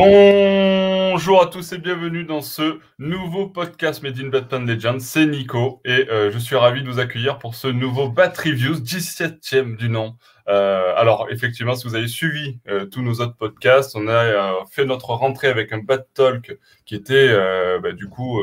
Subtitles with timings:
[0.00, 5.00] Bonjour à tous et bienvenue dans ce nouveau podcast Made in Batman Legends.
[5.00, 8.76] C'est Nico et euh, je suis ravi de vous accueillir pour ce nouveau Bat Reviews,
[8.76, 10.14] 17e du nom.
[10.46, 14.84] Euh, alors effectivement, si vous avez suivi euh, tous nos autres podcasts, on a fait
[14.84, 17.36] notre rentrée avec un Bat Talk qui était
[17.82, 18.40] bah, du coup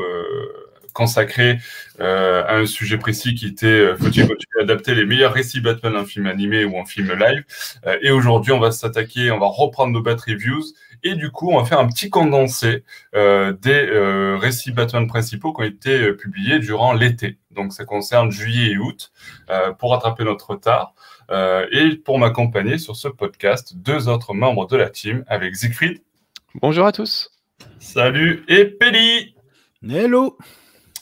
[0.92, 1.58] consacré
[1.98, 4.28] à un sujet précis qui était faut-il
[4.60, 7.44] adapter les meilleurs récits Batman en film animé ou en film live
[8.02, 11.58] Et aujourd'hui, on va s'attaquer, on va reprendre nos Bat Reviews et du coup, on
[11.58, 17.38] va faire un petit condensé des récits Batman principaux qui ont été publiés durant l'été.
[17.50, 19.12] Donc, ça concerne juillet et août
[19.78, 20.94] pour rattraper notre retard.
[21.72, 26.02] et pour m'accompagner sur ce podcast, deux autres membres de la team avec Siegfried.
[26.54, 27.30] Bonjour à tous.
[27.78, 29.34] Salut et Peli.
[29.88, 30.36] Hello.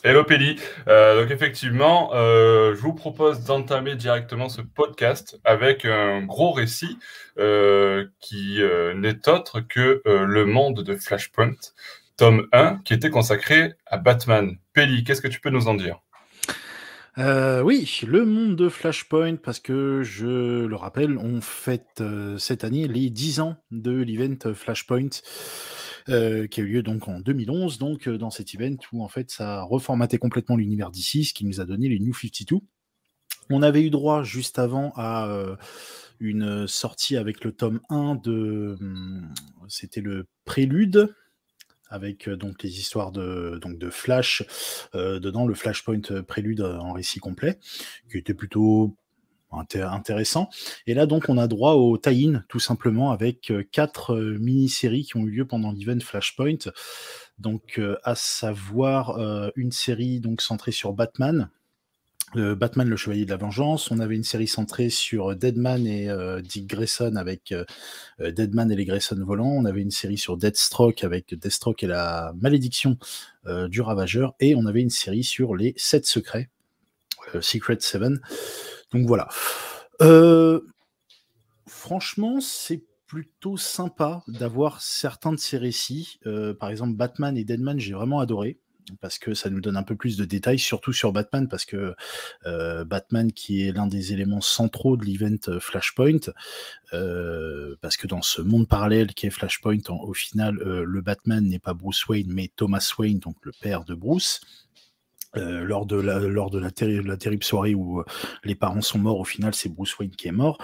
[0.07, 0.61] Hello Péli.
[0.87, 6.99] Euh, donc effectivement, euh, je vous propose d'entamer directement ce podcast avec un gros récit
[7.39, 8.61] euh, qui
[8.97, 11.57] n'est autre que le monde de Flashpoint,
[12.19, 14.59] tome 1, qui était consacré à Batman.
[14.75, 16.03] Péli, qu'est-ce que tu peux nous en dire?
[17.17, 22.03] Oui, le monde de Flashpoint, parce que je le rappelle, on fête
[22.39, 25.11] cette année les 10 ans de l'event Flashpoint.
[26.11, 29.09] Euh, qui a eu lieu donc en 2011, donc euh, dans cet event où en
[29.09, 32.59] fait ça a reformaté complètement l'univers d'ici, ce qui nous a donné les New 52.
[33.49, 35.57] On avait eu droit juste avant à euh,
[36.21, 38.77] une sortie avec le tome 1 de.
[38.81, 39.33] Hum,
[39.69, 41.15] c'était le Prélude,
[41.95, 44.43] avec donc les histoires de, donc de Flash
[44.95, 47.59] dedans, le Flashpoint Prélude en récit complet,
[48.11, 48.97] qui était plutôt
[49.83, 50.49] intéressant.
[50.87, 55.05] Et là, donc, on a droit au tie-in, tout simplement, avec euh, quatre euh, mini-séries
[55.05, 56.71] qui ont eu lieu pendant l'event Flashpoint.
[57.39, 59.19] Donc, euh, à savoir
[59.57, 61.51] une série donc centrée sur Batman,
[62.37, 63.91] Batman le Chevalier de la Vengeance.
[63.91, 66.09] On avait une série centrée sur Deadman et
[66.43, 67.55] Dick Grayson avec
[68.21, 69.53] Deadman et les Grayson volants.
[69.53, 72.99] On avait une série sur Deathstroke avec Deathstroke et la malédiction
[73.47, 74.35] du Ravageur.
[74.41, 76.51] Et on avait une série sur les sept secrets,
[77.41, 78.21] Secret Seven.
[78.93, 79.29] Donc voilà.
[80.03, 80.61] Euh,
[81.67, 86.19] franchement, c'est plutôt sympa d'avoir certains de ces récits.
[86.27, 88.59] Euh, par exemple, Batman et Deadman, j'ai vraiment adoré
[89.01, 91.95] parce que ça nous donne un peu plus de détails, surtout sur Batman, parce que
[92.47, 96.33] euh, Batman qui est l'un des éléments centraux de l'event Flashpoint,
[97.81, 101.75] parce que dans ce monde parallèle qui est Flashpoint, au final, le Batman n'est pas
[101.75, 104.41] Bruce Wayne, mais Thomas Wayne, donc le père de Bruce.
[105.37, 108.05] Euh, lors de la, lors de la, terrible soirée où euh,
[108.45, 110.59] les parents sont morts, au final, c'est Bruce Wayne qui est mort.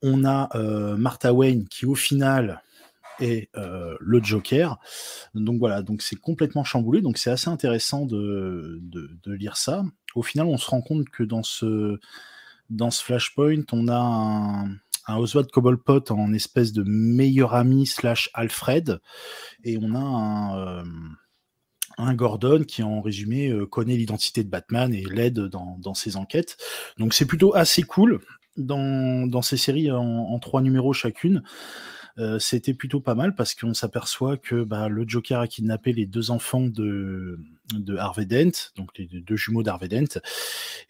[0.00, 2.62] On a euh, Martha Wayne qui, au final,
[3.20, 4.78] est le Joker.
[5.34, 7.00] Donc voilà, donc c'est complètement chamboulé.
[7.00, 9.84] Donc c'est assez intéressant de, de, lire ça.
[10.14, 11.98] Au final, on se rend compte que dans ce,
[12.70, 13.98] dans ce Flashpoint, on a
[15.08, 19.00] un, Oswald Cobblepot en espèce de meilleur ami slash Alfred,
[19.64, 20.84] et on a un
[21.98, 26.56] un Gordon qui en résumé euh, connaît l'identité de Batman et l'aide dans, ses enquêtes.
[26.98, 28.20] Donc c'est plutôt assez cool
[28.56, 31.42] dans, ces séries en, trois numéros chacune.
[32.18, 36.06] Euh, c'était plutôt pas mal parce qu'on s'aperçoit que bah, le Joker a kidnappé les
[36.06, 37.38] deux enfants de,
[37.72, 40.20] de Harvey Dent, donc les deux jumeaux d'Harvey Dent.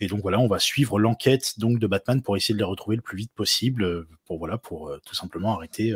[0.01, 2.97] Et donc voilà, on va suivre l'enquête donc de Batman pour essayer de les retrouver
[2.97, 5.95] le plus vite possible, euh, pour voilà, pour tout simplement arrêter,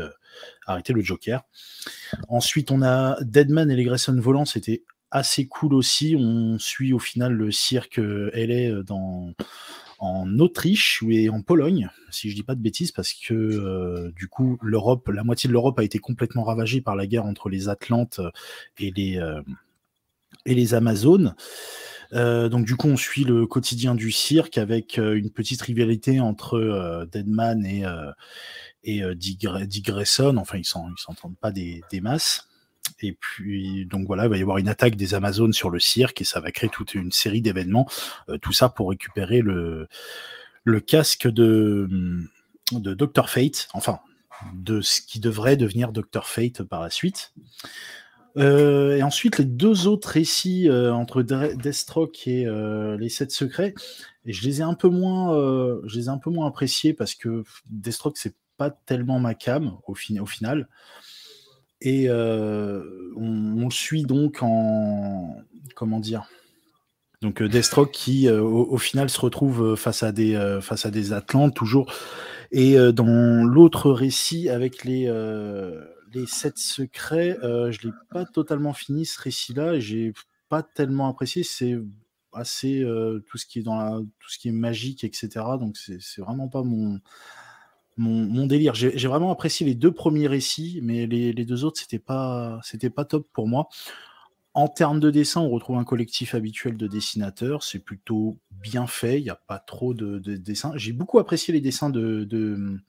[0.66, 1.42] arrêter le Joker.
[2.28, 6.16] Ensuite, on a Deadman et les Grayson volants, c'était assez cool aussi.
[6.18, 9.32] On suit au final le cirque euh, LA euh, dans,
[9.98, 14.28] en Autriche et en Pologne, si je dis pas de bêtises, parce que euh, du
[14.28, 17.68] coup l'Europe, la moitié de l'Europe a été complètement ravagée par la guerre entre les
[17.68, 18.20] Atlantes
[18.78, 19.20] et les
[20.44, 21.34] et les Amazones.
[22.12, 27.64] donc du coup, on suit le quotidien du cirque avec une petite rivalité entre Deadman
[27.64, 27.84] et
[28.84, 29.46] et Dick,
[29.84, 30.36] Grayson.
[30.36, 32.48] Enfin, ils s'entendent pas des, des masses.
[33.02, 36.20] Et puis, donc voilà, il va y avoir une attaque des Amazones sur le cirque
[36.20, 37.88] et ça va créer toute une série d'événements.
[38.28, 39.88] Euh, tout ça pour récupérer le,
[40.86, 41.88] casque de,
[42.72, 43.28] de Dr.
[43.28, 44.00] Fate, enfin,
[44.54, 46.26] de ce qui devrait devenir Dr.
[46.26, 47.32] Fate par la suite.
[48.36, 52.46] Euh, et ensuite, les deux autres récits euh, entre Deathstroke et
[52.98, 53.74] les sept secrets,
[54.26, 55.32] et je les ai un peu moins,
[55.86, 59.78] je les ai un peu moins appréciés parce que Deathstroke c'est pas tellement ma cam
[59.86, 60.68] au final.
[61.80, 65.36] Et on, le suit donc en.
[65.74, 66.28] Comment dire
[67.22, 71.90] donc Deathstroke qui au, final se retrouve face à des face à des Atlantes toujours
[72.52, 75.10] et dans l'autre récit avec les
[76.12, 80.12] les sept secrets je l'ai pas totalement fini ce récit là j'ai
[80.50, 81.78] pas tellement apprécié c'est
[82.34, 82.84] assez
[83.26, 86.62] tout ce qui est dans tout ce qui est magique etc donc c'est vraiment pas
[86.62, 87.00] mon
[87.96, 88.74] mon, délire.
[88.74, 93.04] J'ai vraiment apprécié les deux premiers récits, mais les, deux autres, c'était pas, c'était pas
[93.04, 93.68] top pour moi.
[94.54, 97.62] En termes de dessin, on retrouve un collectif habituel de dessinateurs.
[97.62, 99.18] C'est plutôt bien fait.
[99.18, 100.72] Il n'y a pas trop de, dessins.
[100.76, 102.80] J'ai beaucoup apprécié les dessins de, de,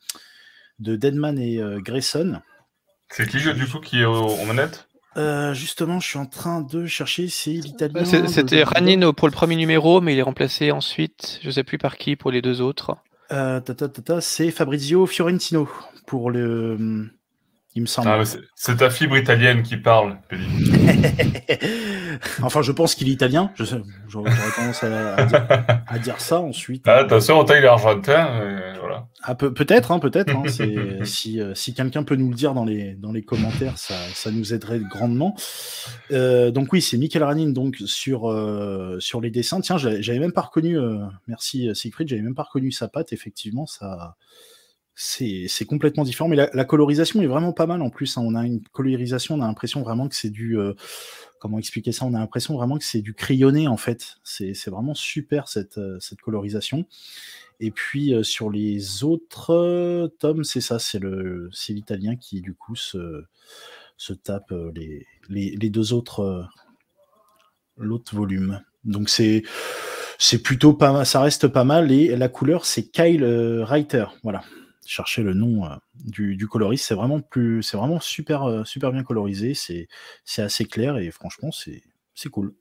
[0.79, 2.41] Deadman et euh, Grayson.
[3.09, 6.85] C'est qui, du coup, qui est aux, manettes euh, justement, je suis en train de
[6.85, 8.05] chercher, c'est l'italien.
[8.05, 11.79] C'était Ranino pour le premier numéro, mais il est remplacé ensuite, je ne sais plus
[11.79, 12.97] par qui, pour les deux autres.
[13.31, 13.59] Euh,
[14.21, 15.69] c'est Fabrizio Fiorentino
[16.05, 17.09] pour le.
[17.77, 18.09] Il me semble.
[18.09, 18.23] Ah,
[18.55, 20.17] c'est ta fibre italienne qui parle,
[22.41, 23.51] enfin, je pense qu'il est italien.
[24.07, 26.83] J'aurais tendance à, dire, ça ensuite.
[26.87, 28.29] Ah, attention, on taille l'argentin.
[28.41, 29.05] Euh, voilà.
[29.21, 30.35] Ah, peut-être, hein, peut-être.
[30.35, 30.41] Hein,
[31.03, 34.31] si, euh, si quelqu'un peut nous le dire dans les, dans les commentaires, ça, ça
[34.31, 35.35] nous aiderait grandement.
[36.09, 38.35] Euh, donc oui, c'est Michael Ranin donc sur,
[38.97, 39.61] sur les dessins.
[39.61, 40.79] Tiens, j'avais même pas reconnu.
[41.27, 43.13] merci Siegfried, j'avais même pas reconnu sa patte.
[43.13, 44.15] Effectivement, ça
[44.99, 46.27] c'est complètement différent.
[46.27, 48.17] Mais la, colorisation est vraiment pas mal en plus.
[48.17, 48.23] Hein.
[48.25, 50.57] On a une colorisation, on a l'impression vraiment que c'est du.
[50.57, 50.73] Euh,
[51.39, 52.05] comment expliquer ça?
[52.05, 54.15] On a l'impression vraiment que c'est du crayonné en fait.
[54.23, 56.87] C'est vraiment super cette, euh, cette colorisation.
[57.59, 60.99] Et puis euh, sur les autres tomes, c'est ça, c'est
[61.69, 63.23] l'italien qui du coup se,
[63.97, 66.47] se tape les, les, deux autres
[67.77, 68.63] l'autre volume.
[68.83, 69.43] Donc c'est
[70.17, 74.43] c'est plutôt pas ça reste pas mal et la couleur c'est Kyle Reiter, voilà
[74.87, 76.85] chercher le nom euh, du, coloriste.
[76.85, 79.53] C'est vraiment plus, c'est vraiment super, euh, super bien colorisé.
[79.53, 79.87] C'est,
[80.25, 81.83] c'est assez clair et franchement, c'est,
[82.15, 82.53] c'est cool.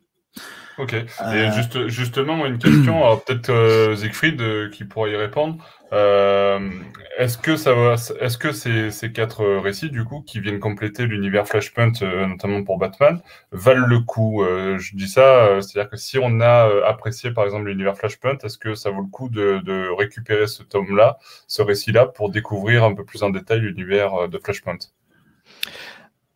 [0.78, 0.92] Ok.
[0.92, 5.56] Et euh, juste, justement, une question, peut-être euh, Siegfried euh, qui pourrait y répondre.
[5.90, 11.06] est-ce que ça va, est-ce que ces, ces, quatre récits, du coup, qui viennent compléter
[11.06, 11.92] l'univers Flashpoint,
[12.28, 13.20] notamment pour Batman,
[13.52, 14.44] valent le coup?
[14.44, 18.74] Je dis ça, c'est-à-dire que si on a apprécié, par exemple, l'univers Flashpoint, est-ce que
[18.74, 23.04] ça vaut le coup de, de récupérer ce tome-là, ce récit-là, pour découvrir un peu
[23.04, 24.78] plus en détail l'univers de Flashpoint?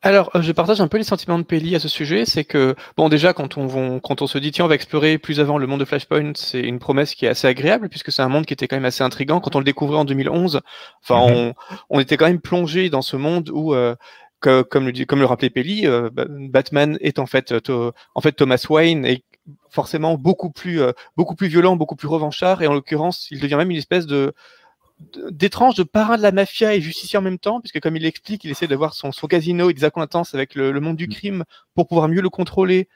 [0.03, 2.25] Alors, euh, je partage un peu les sentiments de Pelli à ce sujet.
[2.25, 5.41] C'est que, bon, déjà, quand on, quand on se dit, tiens, on va explorer plus
[5.41, 8.29] avant le monde de Flashpoint, c'est une promesse qui est assez agréable, puisque c'est un
[8.29, 9.41] monde qui était quand même assez intrigant.
[9.41, 10.63] Quand on le découvrait en 2011,
[11.03, 11.53] enfin, mhm.
[11.91, 13.95] on, était quand même plongé dans ce monde où, euh,
[14.41, 17.53] comme, le, comme le rappelait Pelli, euh, Batman est en fait,
[18.15, 19.23] en fait Thomas Wayne et
[19.69, 20.81] forcément beaucoup plus,
[21.17, 24.33] beaucoup plus violent, beaucoup plus revanchard, et en l'occurrence, il devient même une espèce de
[25.31, 28.45] d'étrange de parrain de la mafia et justicier en même temps, puisque comme il l'explique,
[28.45, 31.13] il essaie d'avoir son, son, casino et des acquaintances avec le, monde du mm.
[31.13, 31.45] crime
[31.75, 32.89] pour pouvoir mieux le contrôler.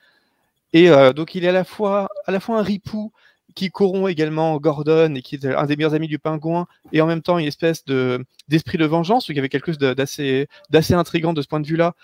[0.72, 3.12] Et euh, donc il est à la fois, à la fois un ripou
[3.54, 7.06] qui corrompt également Gordon et qui est un des meilleurs amis du pingouin, et en
[7.06, 10.94] même temps une espèce de d'esprit de vengeance, il y avait quelque chose d'assez d'assez
[10.94, 11.94] intrigant de ce point de vue-là.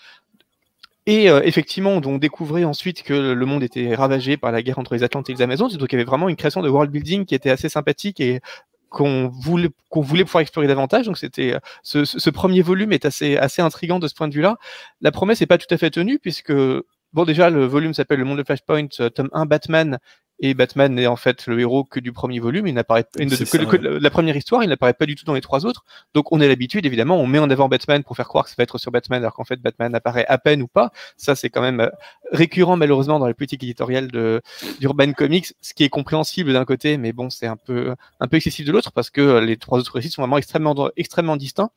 [1.06, 4.94] Et euh, effectivement, on découvrait ensuite que le monde était ravagé par la guerre entre
[4.94, 7.24] les Atlantes et les Amazones, donc il y avait vraiment une création de world building
[7.24, 8.40] qui était assez sympathique et
[8.90, 11.06] qu'on voulait, pouvoir explorer davantage.
[11.06, 14.34] Donc c'était euh, ce, ce, premier volume est assez, assez intrigant de ce point de
[14.34, 14.58] vue-là.
[15.00, 18.24] La promesse n'est pas tout à fait tenue puisque bon déjà le volume s'appelle Le
[18.24, 19.98] Monde de Flashpoint, euh, tome 1 Batman
[20.40, 24.10] et Batman n'est en fait le héros que du premier volume, il n'apparaît que, la
[24.10, 25.84] première histoire, il n'apparaît pas du tout dans les trois autres.
[26.14, 28.56] Donc on a l'habitude, évidemment, on met en avant Batman pour faire croire que ça
[28.58, 30.90] va être sur Batman, alors qu'en fait Batman apparaît à peine ou pas.
[31.16, 31.90] Ça c'est quand même euh,
[32.32, 34.40] récurrent malheureusement dans les politiques éditoriales de
[34.80, 38.36] d'Urban Comics, ce qui est compréhensible d'un côté, mais bon c'est un peu un peu
[38.36, 41.70] excessif de l'autre parce que les trois autres récits sont vraiment extrêmement extrêmement distincts.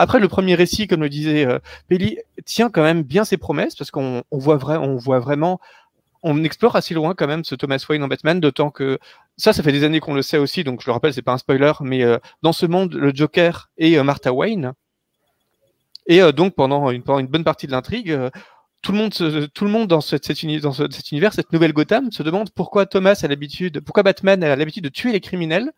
[0.00, 3.74] Après, le premier récit, comme le disait euh, Pelli, tient quand même bien ses promesses
[3.74, 5.58] parce qu'on on voit, vrai, on voit vraiment
[6.22, 8.98] on explore assez loin quand même ce Thomas Wayne en Batman, d'autant que
[9.36, 11.32] ça, ça fait des années qu'on le sait aussi, donc je le rappelle, c'est pas
[11.32, 14.72] un spoiler, mais euh, dans ce monde, le Joker est euh, Martha Wayne.
[16.06, 18.18] Et euh, donc pendant une, bonne partie de l'intrigue,
[18.82, 22.86] tout le monde, tout le monde dans cet univers, cette nouvelle Gotham, se demande pourquoi
[22.86, 25.72] Thomas a l'habitude, pourquoi Batman a l'habitude de tuer les criminels,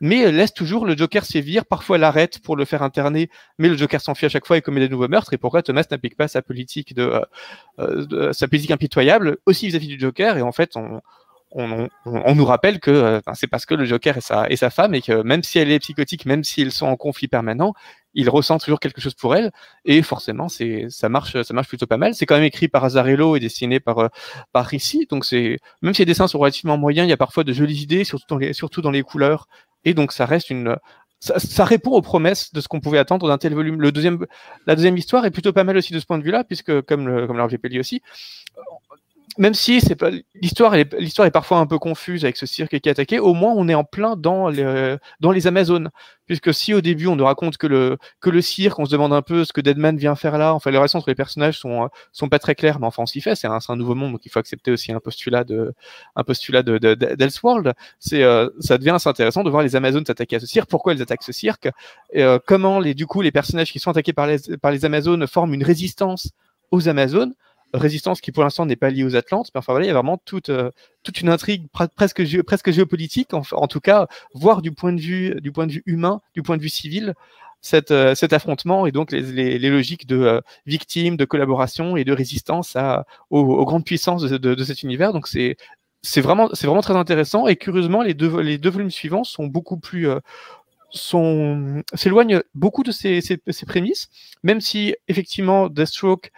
[0.00, 4.00] mais laisse toujours le Joker sévir, parfois l'arrête pour le faire interner, mais le Joker
[4.00, 6.42] s'enfuit à chaque fois et commet des nouveaux meurtres, et pourquoi Thomas n'applique pas sa
[6.42, 7.02] politique de,
[7.78, 11.00] euh, euh, sa politique impitoyable aussi vis-à-vis du Joker, et en fait on,
[11.52, 14.70] on, on, nous rappelle que euh, c'est parce que le Joker est sa, est sa
[14.70, 17.72] femme et que même si elle est psychotique, même s'ils sont en conflit permanent,
[18.14, 19.50] il ressent toujours quelque chose pour elle.
[19.84, 22.14] Et forcément c'est ça marche ça marche plutôt pas mal.
[22.14, 24.10] C'est quand même écrit par Azarello et dessiné par
[24.52, 27.44] par Ricci, donc c'est même si les dessins sont relativement moyens, il y a parfois
[27.44, 29.48] de jolies idées, surtout dans les surtout dans les couleurs
[29.84, 30.76] et donc ça reste une
[31.20, 33.80] ça, répond aux promesses de ce qu'on pouvait attendre d'un tel volume.
[33.80, 34.24] Le deuxième,
[34.66, 37.08] la deuxième histoire est plutôt pas mal aussi de ce point de vue-là, puisque comme
[37.08, 37.46] le, comme l'a
[37.80, 38.02] aussi,
[39.36, 42.88] même si c'est pas l'histoire, l'histoire est parfois un peu confuse avec ce cirque qui
[42.88, 43.18] est attaqué.
[43.18, 45.90] Au moins, on est en plein dans les dans les Amazones,
[46.26, 49.12] puisque si au début on nous raconte que le que le cirque, on se demande
[49.12, 50.54] un peu ce que Deadman vient faire là.
[50.54, 53.20] Enfin, les relations entre les personnages sont sont pas très claires, mais enfin on s'y
[53.20, 53.34] fait.
[53.34, 55.74] C'est un, un, nouveau monde, donc il faut accepter aussi un postulat de
[56.16, 57.74] un postulat de, d'Elseworld.
[57.98, 60.70] C'est euh, ça devient assez intéressant de voir les Amazones s'attaquer à ce cirque.
[60.70, 61.68] Pourquoi elles attaquent ce cirque
[62.12, 64.84] et, euh, Comment les du coup les personnages qui sont attaqués par les par les
[64.84, 66.30] Amazones forment une résistance
[66.70, 67.34] aux Amazones
[67.74, 69.94] résistance qui pour l'instant n'est pas liée aux Atlantes, mais enfin voilà, il y a
[69.94, 70.70] vraiment toute, euh,
[71.02, 75.52] toute une intrigue presque, presque géopolitique, en, tout cas, voire du point de vue, du
[75.52, 77.14] point de vue humain, du point de vue civil,
[77.60, 82.04] cette, euh, cet affrontement et donc les, les, logiques de euh, victimes, de collaboration et
[82.04, 85.12] de résistance à, aux, grandes puissances de, cet univers.
[85.12, 89.46] Donc c'est vraiment vraiment très intéressant et curieusement les deux les deux volumes suivants sont
[89.46, 90.08] beaucoup plus
[90.90, 94.08] sont s'éloignent beaucoup de ces, ces, prémices,
[94.44, 96.30] même si effectivement Deathstroke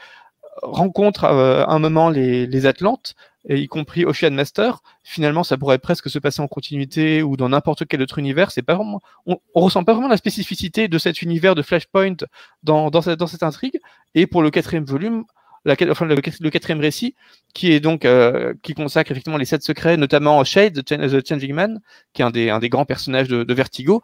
[0.62, 3.14] rencontre euh, à un moment les, les Atlantes,
[3.48, 7.48] et y compris Ocean Master, finalement, ça pourrait presque se passer en continuité ou dans
[7.48, 8.50] n'importe quel autre univers.
[8.50, 12.16] C'est pas vraiment, on, on, ressent pas vraiment la spécificité de cet univers de Flashpoint
[12.62, 13.80] dans, dans, cette, dans cette intrigue.
[14.14, 15.24] Et pour le quatrième volume,
[15.64, 17.14] la, enfin, le, le, quatrième récit,
[17.54, 21.80] qui est donc euh, qui consacre effectivement les sept secrets, notamment Shade, The Changing Man,
[22.12, 24.02] qui est un des, un des grands personnages de, de Vertigo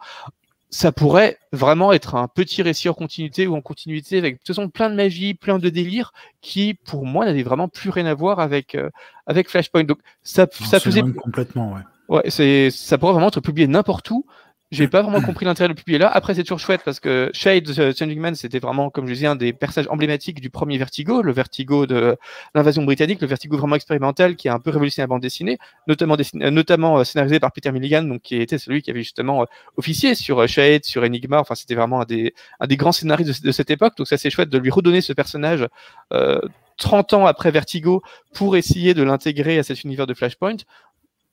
[0.69, 4.47] ça pourrait vraiment être un petit récit en continuité ou en continuité avec de toute
[4.47, 8.13] façon plein de magie, plein de délire qui pour moi n'avait vraiment plus rien à
[8.13, 8.89] voir avec euh,
[9.27, 9.85] avec Flashpoint.
[9.85, 11.81] Donc ça ça faisait complètement ouais.
[12.09, 14.25] Ouais, c'est ça pourrait vraiment être publié n'importe où
[14.71, 16.09] j'ai pas vraiment compris l'intérêt de publier là.
[16.09, 19.27] Après, c'est toujours chouette parce que Shade, The Changing Man, c'était vraiment, comme je disais,
[19.27, 22.17] un des personnages emblématiques du premier Vertigo, le Vertigo de
[22.53, 25.57] l'invasion britannique, le Vertigo vraiment expérimental qui a un peu révolutionné la bande dessinée,
[25.87, 29.45] notamment, notamment euh, scénarisé par Peter Milligan, donc qui était celui qui avait justement euh,
[29.77, 31.39] officié sur euh, Shade, sur Enigma.
[31.39, 32.33] Enfin, c'était vraiment un des,
[32.71, 33.95] grands scénaristes de, cette époque.
[33.97, 35.65] Donc, ça, c'est chouette de lui redonner ce personnage.
[36.11, 36.41] Euh,
[36.77, 40.57] 30 ans après Vertigo pour essayer de l'intégrer à cet univers de Flashpoint.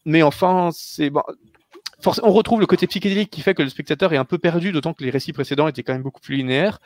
[0.06, 1.22] Mais enfin, c'est bon,
[2.23, 4.92] on retrouve le côté psychédélique qui fait que le spectateur est un peu perdu, d'autant
[4.94, 6.78] que les récits précédents étaient quand même beaucoup plus linéaires.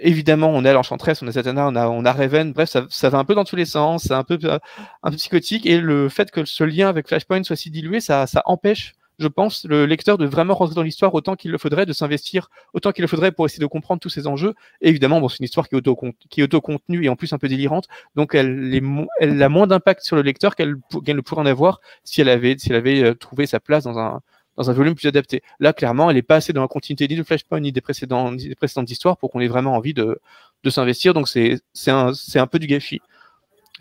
[0.00, 3.18] Évidemment, on a l'Enchantress, on a Zatanna, on a, on a Raven, bref, ça, va
[3.18, 6.30] un peu dans tous les sens, c'est un peu, un peu psychotique, et le fait
[6.30, 10.26] que ce lien avec Flashpoint soit si dilué, ça empêche je pense, le lecteur de
[10.26, 13.46] vraiment rentrer dans l'histoire autant qu'il le faudrait, de s'investir autant qu'il le faudrait pour
[13.46, 14.54] essayer de comprendre tous ces enjeux.
[14.80, 15.98] Et évidemment, bon, c'est une histoire qui est, auto
[16.38, 18.82] auto-contenue et en plus un peu délirante, donc elle, est
[19.20, 22.56] elle a moins d'impact sur le lecteur qu'elle ne pourrait en avoir si elle avait,
[22.58, 24.20] si elle avait euh, trouvé sa place dans un,
[24.56, 25.42] dans un volume plus adapté.
[25.60, 28.36] Là, clairement, elle n'est pas assez dans la continuité ni de Flashpoint ni des précédentes,
[28.36, 30.20] des précédentes histoires pour qu'on ait vraiment envie de,
[30.64, 31.14] de s'investir.
[31.14, 33.00] Donc c'est un, un peu du gâchis.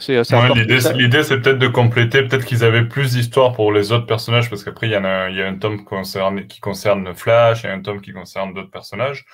[0.10, 4.50] Euh, l'idée, c'est peut-être de compléter, peut-être qu'ils avaient plus d'histoires pour les autres personnages,
[4.50, 7.66] parce qu'après, il y, en a, il y a un tome concerne, qui concerne Flash
[7.66, 9.25] et un tome qui concerne d'autres personnages.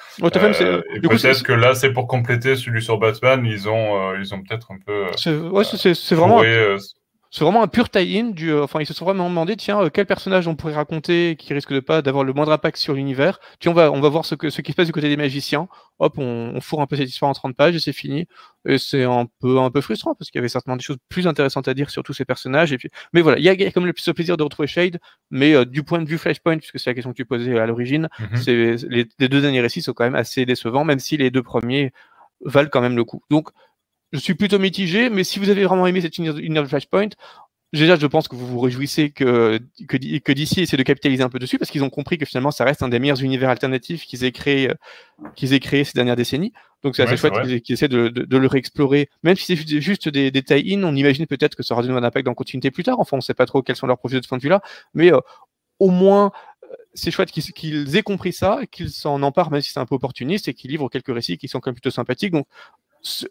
[0.62, 4.34] euh, et peut-être que là, c'est pour compléter celui sur Batman, ils ont, euh, ils
[4.34, 5.08] ont peut-être un peu.
[5.52, 6.42] Ouais, c'est vraiment.
[6.44, 6.78] Euh,
[7.34, 8.26] c'est vraiment un pur tie-in.
[8.30, 11.36] Du, euh, enfin, ils se sont vraiment demandé, tiens, euh, quel personnage on pourrait raconter
[11.36, 13.40] qui risque de pas d'avoir le moindre impact sur l'univers.
[13.60, 15.18] Tiens, on va, on va voir ce, que, ce qui se passe du côté des
[15.18, 15.68] magiciens.
[15.98, 18.28] Hop, on, on fourre un peu cette histoire en 30 pages et c'est fini.
[18.68, 21.26] Et c'est un peu, un peu frustrant parce qu'il y avait certainement des choses plus
[21.26, 22.72] intéressantes à dire sur tous ces personnages.
[22.72, 25.00] Et puis, mais voilà, il y a, comme le plus plaisir de retrouver Shade,
[25.32, 27.66] mais euh, du point de vue Flashpoint, puisque c'est la question que tu posais à
[27.66, 28.38] l'origine, mm-hmm.
[28.38, 31.42] c'est les, les deux derniers récits sont quand même assez décevants, même si les deux
[31.42, 31.94] premiers
[32.46, 33.24] valent quand même le coup.
[33.32, 33.50] Donc,
[34.14, 37.10] je suis plutôt mitigé, mais si vous avez vraiment aimé cette univers de Flashpoint,
[37.74, 41.30] déjà, je pense que vous vous réjouissez que, que, que DC essaie de capitaliser un
[41.30, 44.06] peu dessus parce qu'ils ont compris que finalement, ça reste un des meilleurs univers alternatifs
[44.06, 44.72] qu'ils aient créé,
[45.36, 46.54] qu'ils aient créé ces dernières décennies.
[46.84, 49.10] Donc, c'est assez chouette qu'ils essaient de, de, de, le réexplorer.
[49.24, 52.26] Même si c'est juste des, des tie-in, on imagine peut-être que ça aura un impact
[52.26, 53.00] dans la continuité plus tard.
[53.00, 54.62] Enfin, on sait pas trop quels sont leurs projets de ce point de vue-là.
[54.94, 55.20] Mais euh,
[55.80, 56.32] au moins,
[56.64, 59.96] euh, c'est chouette qu'ils aient compris ça, qu'ils s'en emparent, même si c'est un peu
[59.96, 62.34] opportuniste, et qu'ils livrent quelques récits qui sont quand même plutôt sympathiques.
[62.34, 62.46] Donc,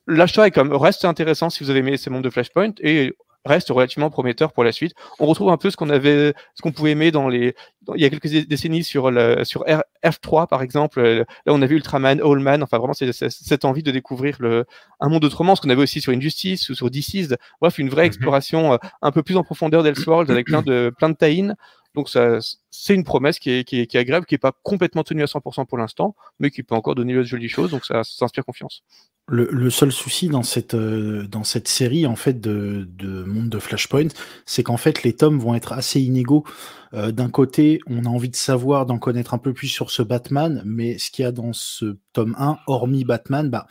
[0.07, 3.15] l'achat est comme reste intéressant si vous avez aimé ces mondes de Flashpoint et
[3.45, 4.95] reste relativement prometteur pour la suite.
[5.19, 7.55] On retrouve un peu ce qu'on avait, ce qu'on pouvait aimer dans les,
[7.95, 11.03] il y a quelques décennies sur le, sur R, F3 par exemple.
[11.03, 12.63] Là, on avait Ultraman, Allman.
[12.63, 14.65] Enfin, vraiment, c'est cette envie de découvrir le,
[15.01, 15.57] un monde autrement.
[15.57, 17.35] Ce qu'on avait aussi sur Injustice ou sur DC's.
[17.61, 18.09] Bref, une vraie mhm.
[18.09, 21.49] exploration euh, un peu plus en profondeur d'Elseworlds avec plein de, plein de tie
[21.95, 22.39] donc ça,
[22.71, 25.27] c'est une promesse qui est, qui est, qui agréable, qui n'est pas complètement tenue à
[25.27, 28.45] 100% pour l'instant, mais qui peut encore donner de jolies choses, donc ça, ça inspire
[28.45, 28.83] confiance.
[29.29, 33.51] Le, le, seul souci dans cette, euh, dans cette série en fait de, de monde
[33.51, 34.09] de Flashpoint,
[34.47, 36.45] c'est qu'en fait les tomes vont être assez inégaux.
[36.93, 40.03] Euh, D'un côté, on a envie de savoir, d'en connaître un peu plus sur ce
[40.03, 43.69] Batman, mais ce qu'il y a dans ce tome 1, hormis Batman, bah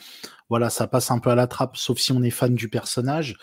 [0.49, 3.37] voilà, ça passe un peu à la trappe, sauf si on est fan du personnage.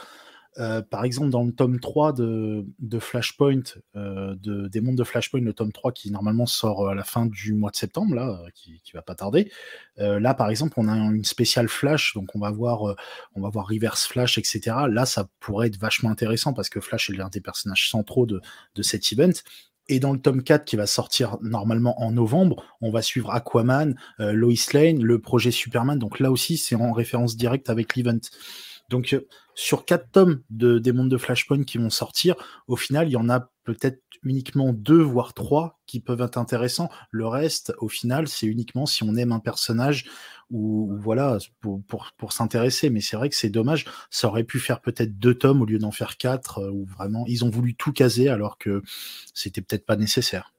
[0.58, 2.64] Euh, par exemple, dans le tome 3 de,
[2.98, 3.62] Flashpoint,
[3.96, 7.26] euh, de, des mondes de Flashpoint, le tome 3 qui normalement sort à la fin
[7.26, 9.50] du mois de septembre, là, qui, qui va pas tarder.
[9.96, 12.96] là, par exemple, on a une spéciale Flash, donc on va voir,
[13.34, 14.76] on Reverse Flash, etc.
[14.88, 18.40] Là, ça pourrait être vachement intéressant parce que Flash est l'un des personnages centraux de,
[18.74, 19.32] de cet event.
[19.90, 23.94] Et dans le tome 4 qui va sortir normalement en novembre, on va suivre Aquaman,
[24.20, 25.98] euh, Lois Lane, le projet Superman.
[25.98, 28.20] Donc là aussi, c'est en référence directe avec l'event.
[28.88, 32.37] Donc euh, sur quatre tomes de, des mondes de Flashpoint qui vont sortir,
[32.68, 36.88] au final, il y en a peut-être uniquement deux, voire trois qui peuvent être intéressants.
[37.11, 40.07] Le reste, au final, c'est uniquement si on aime un personnage
[40.50, 41.83] ou, voilà, pour,
[42.16, 42.88] pour, s'intéresser.
[42.88, 43.85] Mais c'est vrai que c'est dommage.
[44.11, 47.25] Ça aurait pu faire peut-être deux tomes au lieu d'en faire quatre, euh, ou vraiment,
[47.26, 48.83] ils ont voulu tout caser alors que
[49.35, 50.52] c'était peut-être pas nécessaire.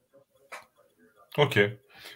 [1.36, 1.58] Ok.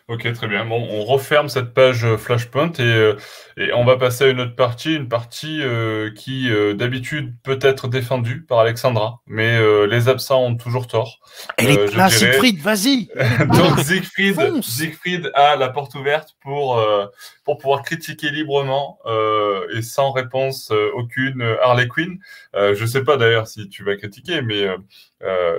[0.07, 0.67] Ok, très bien.
[0.67, 3.17] Bon, on referme cette page euh, Flashpoint et, euh,
[3.57, 7.89] et on va passer à une autre partie, une partie euh, qui d'habitude peut être
[7.89, 11.21] défendue par Alexandra, mais les absents ont toujours tort.
[11.57, 13.09] Elle est là, Siegfried, vas-y
[13.47, 16.83] Donc Siegfried, Siegfried a la porte ouverte pour,
[17.45, 18.99] pour pouvoir critiquer librement
[19.75, 22.19] et sans réponse aucune Harley Quinn.
[22.55, 24.67] je ne sais pas d'ailleurs si tu vas critiquer, mais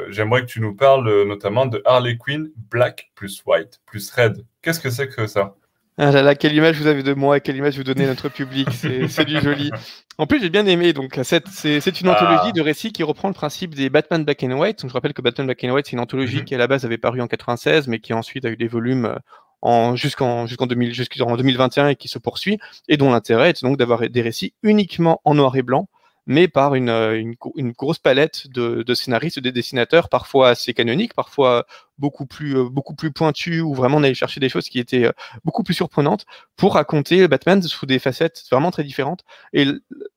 [0.09, 4.09] j'aimerais que tu nous parles notamment de Harley Quinn Black plus White plus
[4.61, 5.55] Qu'est-ce que c'est que ça
[5.97, 8.27] ah là là, quelle image vous avez de moi, quelle image vous donnez à notre
[8.27, 9.71] public, c'est du joli.
[10.17, 12.51] En plus, j'ai bien aimé, donc c'est une anthologie ah.
[12.51, 14.81] de récits qui reprend le principe des Batman Black and White.
[14.81, 16.43] Donc, je rappelle que Batman Black and White, c'est une anthologie mhm.
[16.43, 19.15] qui à la base avait paru en 96, mais qui ensuite a eu des volumes
[19.63, 24.21] euh, jusqu'en jusqu'en 2021 et qui se poursuit, et dont l'intérêt est donc d'avoir des
[24.21, 25.87] récits uniquement en noir et blanc,
[26.27, 30.73] mais par une, euh, une, une grosse palette de, de, scénaristes, des dessinateurs, parfois assez
[30.73, 31.65] canoniques, parfois
[31.97, 35.05] beaucoup plus, euh, beaucoup plus pointu, où vraiment on allait chercher des choses qui étaient
[35.05, 35.11] euh,
[35.43, 36.25] beaucoup plus surprenantes
[36.55, 39.23] pour raconter Batman sous des facettes vraiment très différentes.
[39.53, 39.65] Et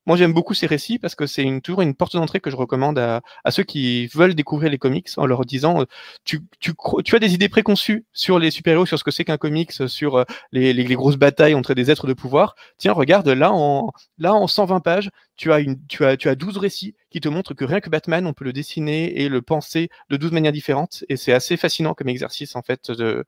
[0.06, 2.56] moi, j'aime beaucoup ces récits parce que c'est une, toujours une porte d'entrée que je
[2.56, 5.84] recommande à, à, ceux qui veulent découvrir les comics en leur disant
[6.24, 6.72] tu, tu,
[7.04, 10.24] tu as des idées préconçues sur les super-héros, sur ce que c'est qu'un comics, sur
[10.52, 12.54] les, les, les, grosses batailles entre des êtres de pouvoir.
[12.78, 16.34] Tiens, regarde, là, en, là, en 120 pages, tu as, une, tu, as, tu as
[16.34, 19.42] 12 récits qui te montrent que rien que Batman, on peut le dessiner et le
[19.42, 21.04] penser de 12 manières différentes.
[21.08, 22.90] Et c'est assez fascinant comme exercice, en fait.
[22.90, 23.24] De...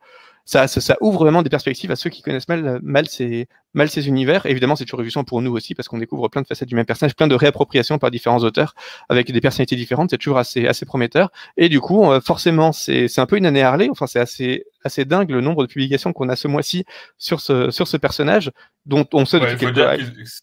[0.51, 4.09] Ça, ça, ouvre vraiment des perspectives à ceux qui connaissent mal, mal, ces, mal ces
[4.09, 4.47] univers.
[4.47, 6.87] évidemment, c'est toujours réjouissant pour nous aussi, parce qu'on découvre plein de facettes du même
[6.87, 8.75] personnage, plein de réappropriations par différents auteurs,
[9.09, 10.11] avec des personnalités différentes.
[10.11, 11.31] C'est toujours assez, assez prometteur.
[11.57, 13.91] Et du coup, euh, forcément, c'est un peu une année Harley.
[13.93, 16.85] Enfin, c'est assez, assez dingue le nombre de publications qu'on a ce mois-ci
[17.17, 18.51] sur ce, sur ce personnage,
[18.87, 19.79] dont on sait depuis quelques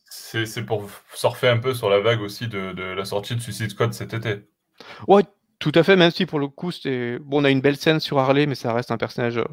[0.09, 3.71] c'est pour surfer un peu sur la vague aussi de, de, la sortie de Suicide
[3.71, 4.47] Squad cet été.
[5.09, 5.23] Ouais,
[5.59, 6.71] tout à fait, même si pour le coup,
[7.21, 9.45] bon, on a une belle scène sur Harley, mais ça reste un personnage euh,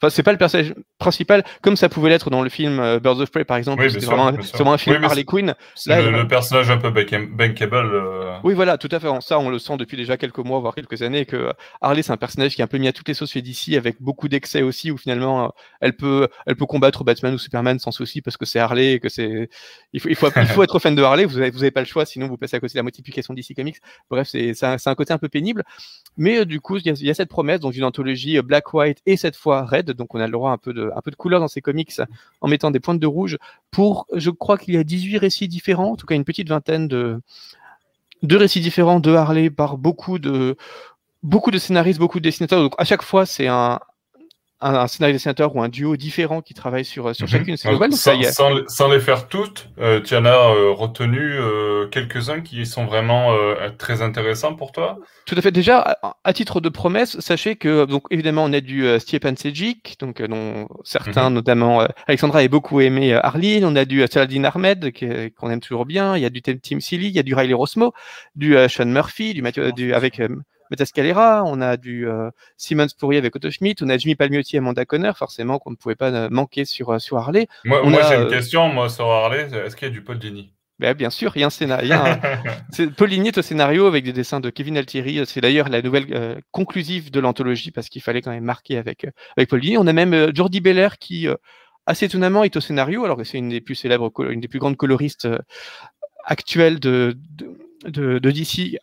[0.00, 3.20] Enfin, c'est pas le personnage principal, comme ça pouvait l'être dans le film euh, Birds
[3.20, 3.82] of Prey, par exemple.
[3.82, 5.54] Oui, c'était vraiment, vraiment, un film Harley Quinn.
[5.74, 7.76] C'est le, personnage un peu bankable.
[7.76, 8.36] Euh.
[8.44, 9.08] Oui, voilà, tout à fait.
[9.20, 12.12] Ça, on le sent depuis déjà quelques mois, voire quelques années, que euh, Harley, c'est
[12.12, 14.28] un personnage qui est un peu mis à toutes les sauces fait d'ici, avec beaucoup
[14.28, 18.36] d'excès aussi, où finalement, elle peut, elle peut combattre Batman ou Superman sans souci, parce
[18.36, 19.50] que c'est Harley, et que c'est.
[19.92, 21.80] Il faut, il, faut, il faut être fan de Harley, vous avez, vous avez pas
[21.80, 23.78] le choix, sinon vous passez à côté de la multiplication d'ici Comics.
[24.10, 25.64] Bref, c'est un, un, côté un peu pénible.
[26.16, 29.16] Mais du coup, il y, y, a cette promesse, donc une anthologie Black, White et
[29.16, 31.40] cette fois Red, donc on a le droit un peu de, un peu de couleur
[31.40, 32.00] dans ces comics
[32.40, 33.38] en mettant des pointes de rouge
[33.70, 36.88] pour, je crois qu'il y a 18 récits différents, en tout cas une petite vingtaine
[36.88, 37.20] de,
[38.22, 40.56] de récits différents de Harley par beaucoup de,
[41.22, 42.60] beaucoup de scénaristes, beaucoup de dessinateurs.
[42.60, 43.80] Donc à chaque fois, c'est un,
[44.60, 47.30] un, un scénario dessinateur ou un duo différent qui travaille sur, sur mhm.
[47.30, 47.92] chacune de ces nouvelles.
[47.92, 52.84] Sans, sans, les faire toutes, euh, tu en as euh, retenu euh, quelques-uns qui sont
[52.84, 53.34] vraiment
[53.78, 54.98] très intéressants pour toi?
[55.26, 55.50] Tout à fait.
[55.50, 60.22] Déjà, à, titre de promesse, sachez que, donc évidemment, on a du Stjepan Sejic, donc,
[60.22, 61.34] dont certains, mhm.
[61.34, 63.64] notamment Alexandra, a beaucoup aimé Arline.
[63.64, 64.92] On a du Saladin Ahmed,
[65.36, 66.16] qu'on aime toujours bien.
[66.16, 67.92] Il y a du Tim Silly, il y a du Riley Rosmo,
[68.34, 70.20] du Sean Murphy, du, Mathieu, du avec
[70.70, 72.30] Matas Calera, on a du euh,
[72.98, 75.94] Pourrier avec Otto Schmidt, on a Jimmy Palmiotti et Amanda Conner, forcément qu'on ne pouvait
[75.94, 77.48] pas euh, manquer sur, euh, sur Harley.
[77.64, 80.52] Moi, moi j'ai une question, moi sur Harley, est-ce qu'il y a du Paul Dini?
[80.78, 81.96] Ben, bien sûr, il y a un scénario.
[82.96, 85.20] Paul Dini est au scénario avec des dessins de Kevin Altieri.
[85.26, 89.04] C'est d'ailleurs la nouvelle conclusive de l'anthologie parce qu'il fallait quand même marquer avec,
[89.36, 89.76] avec Paul Dini.
[89.76, 91.26] On a même Jordi Beller qui,
[91.86, 94.60] assez étonnamment, est au scénario, alors que c'est une des plus célèbres, une des plus
[94.60, 95.26] grandes coloristes
[96.24, 97.18] actuelles de,
[97.84, 98.78] de, de, DC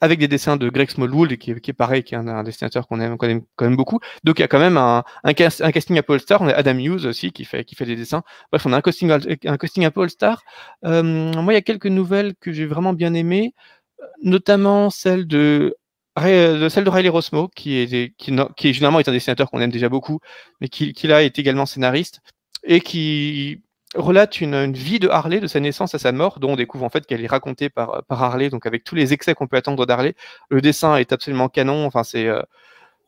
[0.00, 3.00] avec des dessins de Greg Smallwood, qui, qui est pareil, qui est un, dessinateur qu'on
[3.00, 4.00] aime, aime, quand même beaucoup.
[4.24, 6.42] Donc il y a quand même un, un, un casting à Paul Star.
[6.42, 8.22] On a Adam Hughes aussi qui fait, qui fait des dessins.
[8.52, 10.42] Bref, on a un casting, un casting à Paul Star.
[10.84, 13.54] Euh, moi, il y a quelques nouvelles que j'ai vraiment bien aimées,
[14.22, 15.76] notamment celle de
[16.16, 19.70] de celle de Riley Rosmo, qui est, qui, qui généralement est un dessinateur qu'on aime
[19.70, 20.20] déjà beaucoup,
[20.62, 22.20] mais qui, qui là est également scénariste
[22.64, 23.62] et qui
[23.94, 26.90] relate une, vie de Harley, de sa naissance à sa mort, dont on découvre en
[26.90, 29.86] fait qu'elle est racontée par, par Harley, donc avec tous les excès qu'on peut attendre
[29.86, 30.14] d'Harley.
[30.50, 32.28] Le dessin est absolument canon, enfin c'est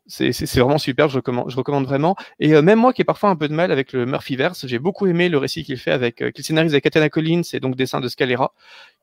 [0.09, 2.15] c'est vraiment super, je recommande, je recommande vraiment.
[2.39, 4.79] Et euh, même moi qui ai parfois un peu de mal avec le Murphyverse, j'ai
[4.79, 7.75] beaucoup aimé le récit qu'il fait avec, euh, qu'il scénarise avec Katana Collins et donc
[7.75, 8.53] dessin de Scalera,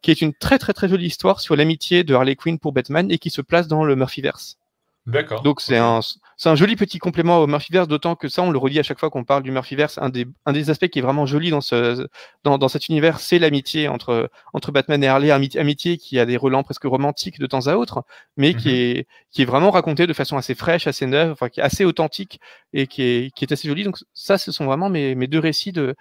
[0.03, 3.11] qui est une très très très jolie histoire sur l'amitié de Harley Quinn pour Batman
[3.11, 4.59] et qui se place dans le Murphyverse.
[5.07, 5.43] D'accord.
[5.43, 6.01] Donc c'est un,
[6.37, 8.99] c'est un joli petit complément au Murphyverse, d'autant que ça, on le redit à chaque
[8.99, 9.99] fois qu'on parle du Murphyverse.
[9.99, 12.09] Un des, un des aspects qui est vraiment joli dans, ce,
[12.43, 16.37] dans, dans cet univers, c'est l'amitié entre, entre Batman et Harley, amitié, qui a des
[16.37, 18.03] relents presque romantiques de temps à autre,
[18.37, 18.75] mais qui, mhm.
[18.75, 21.85] est, qui est vraiment raconté de façon assez fraîche, assez neuve, enfin, qui est assez
[21.85, 22.41] authentique
[22.73, 23.85] et qui est, qui est assez joli.
[23.85, 25.95] Donc ça, ce sont vraiment mes, mes deux récits de,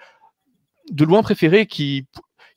[0.91, 2.07] de loin préférés qui,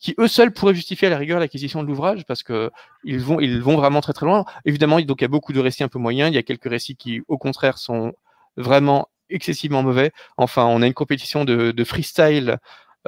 [0.01, 2.71] qui eux seuls pourraient justifier à la rigueur l'acquisition de l'ouvrage parce que
[3.05, 4.45] ils vont, ils vont vraiment très très loin.
[4.65, 6.71] Évidemment, donc il y a beaucoup de récits un peu moyens, il y a quelques
[6.71, 8.13] récits qui, au contraire, sont
[8.57, 10.13] vraiment excessivement mauvais.
[10.37, 12.59] Enfin, on a une compétition de, de freestyle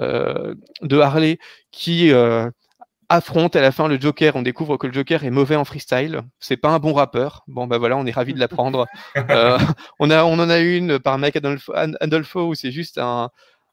[0.00, 1.38] euh, de Harley
[1.70, 2.50] qui euh,
[3.08, 4.36] affronte à la fin le Joker.
[4.36, 6.22] On découvre que le Joker est mauvais en freestyle.
[6.38, 7.44] C'est pas un bon rappeur.
[7.48, 8.86] Bon, ben voilà, on est ravi de l'apprendre.
[9.30, 9.58] euh,
[9.98, 11.38] on, a, on en a une par Mike
[12.00, 13.30] Adolfo où c'est juste un,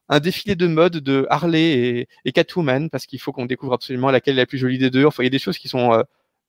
[0.08, 4.34] un défilé de mode de Harley et, Catwoman parce qu'il faut qu'on découvre absolument laquelle
[4.34, 5.04] est la plus jolie des deux.
[5.04, 6.02] Enfin, il y a des choses qui sont euh,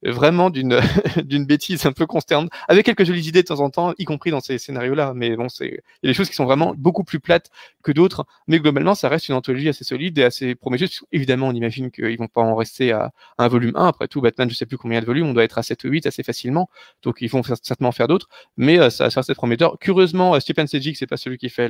[0.04, 0.80] vraiment d'une
[1.24, 4.32] d'une bêtise un peu consternante, avec quelques jolies idées de temps en temps, y compris
[4.32, 5.14] dans ces scénarios-là.
[5.16, 7.50] Mais bon, c'est il y a des choses qui sont vraiment beaucoup plus plates
[7.84, 11.02] que d'autres, mais globalement, ça reste une anthologie assez solide et assez prometteuse.
[11.12, 13.88] Évidemment, on imagine qu'ils vont pas en rester à, un volume 1.
[13.88, 15.90] Après tout, Batman, je sais plus combien de volumes, on doit être à 7 ou
[15.90, 16.70] 8 assez facilement,
[17.04, 19.78] donc ils vont certainement faire d'autres, mais euh, ça, ça reste prometteur.
[19.80, 21.70] Curieusement, euh, Stephen Sejic, c'est pas celui qui fait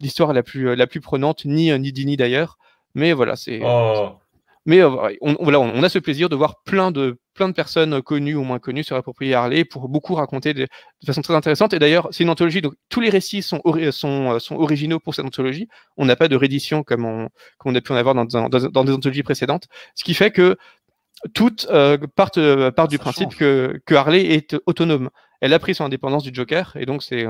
[0.00, 2.58] l'histoire la plus la plus prenante, ni ni Dini d'ailleurs.
[2.94, 3.60] Mais voilà, c'est.
[3.62, 4.16] Oh.
[4.66, 8.02] Mais euh, on, voilà, on, a ce plaisir de voir plein de, plein de personnes
[8.02, 10.66] connues ou moins connues se réapproprier Harley pour beaucoup raconter de,
[11.06, 11.72] façon très intéressante.
[11.74, 15.14] Et d'ailleurs, c'est une anthologie, donc tous les récits sont, sont, euh, sont originaux pour
[15.14, 15.68] cette anthologie.
[15.96, 18.48] On n'a pas de réédition comme on, comme on a pu en avoir dans, dans,
[18.48, 19.68] dans, des anthologies précédentes.
[19.94, 20.56] Ce qui fait que
[21.34, 25.10] toutes euh, partent, euh, partent du principe que, que Harley est autonome.
[25.40, 27.26] Elle a pris son indépendance du Joker, et donc c'est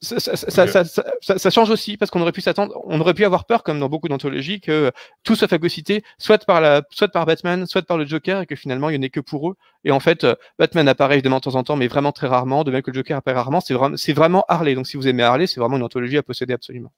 [0.00, 3.46] ça, ça, ça, ça, change aussi parce qu'on aurait pu s'attendre, on aurait pu avoir
[3.46, 4.92] peur, comme dans beaucoup d'anthologies, que
[5.24, 8.56] tout soit phagocyté, soit par la, soit par Batman, soit par le Joker, et que
[8.56, 9.56] finalement il n'y en ait que pour eux.
[9.84, 10.26] Et en fait,
[10.58, 12.96] Batman apparaît évidemment de temps en temps, mais vraiment très rarement, de même que le
[12.96, 13.60] Joker apparaît rarement.
[13.60, 14.74] C'est vraiment, c'est vraiment Harley.
[14.74, 16.92] Donc si vous aimez Harley, c'est vraiment une anthologie à posséder absolument.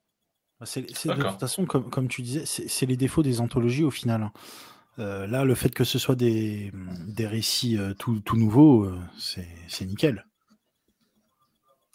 [0.60, 3.90] Bah, c'est, de toute façon, comme, comme tu disais, c'est, les défauts des anthologies au
[3.90, 4.22] final.
[4.22, 4.32] Hein.
[4.98, 6.72] Euh, là, le fait que ce soit des,
[7.06, 10.26] des récits euh, tout, tout nouveaux, euh, c'est, c'est nickel.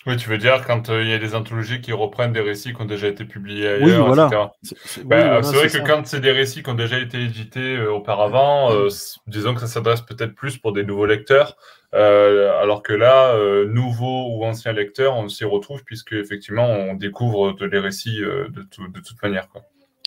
[0.06, 2.74] Oui, tu veux dire quand euh, il y a des anthologies qui reprennent des récits
[2.74, 4.52] qui ont déjà été publiés ailleurs, oui, voilà.
[4.62, 8.74] C'est bah, vrai que quand c'est des récits qui ont déjà été édités euh, auparavant,
[8.74, 8.90] euh,
[9.28, 11.56] disons que ça s'adresse peut-être plus pour des nouveaux lecteurs,
[11.94, 17.80] alors que là, nouveaux ou anciens lecteurs, on s'y retrouve puisque effectivement on découvre les
[17.80, 19.48] récits de, de toute manière.
[19.48, 19.62] Quoi.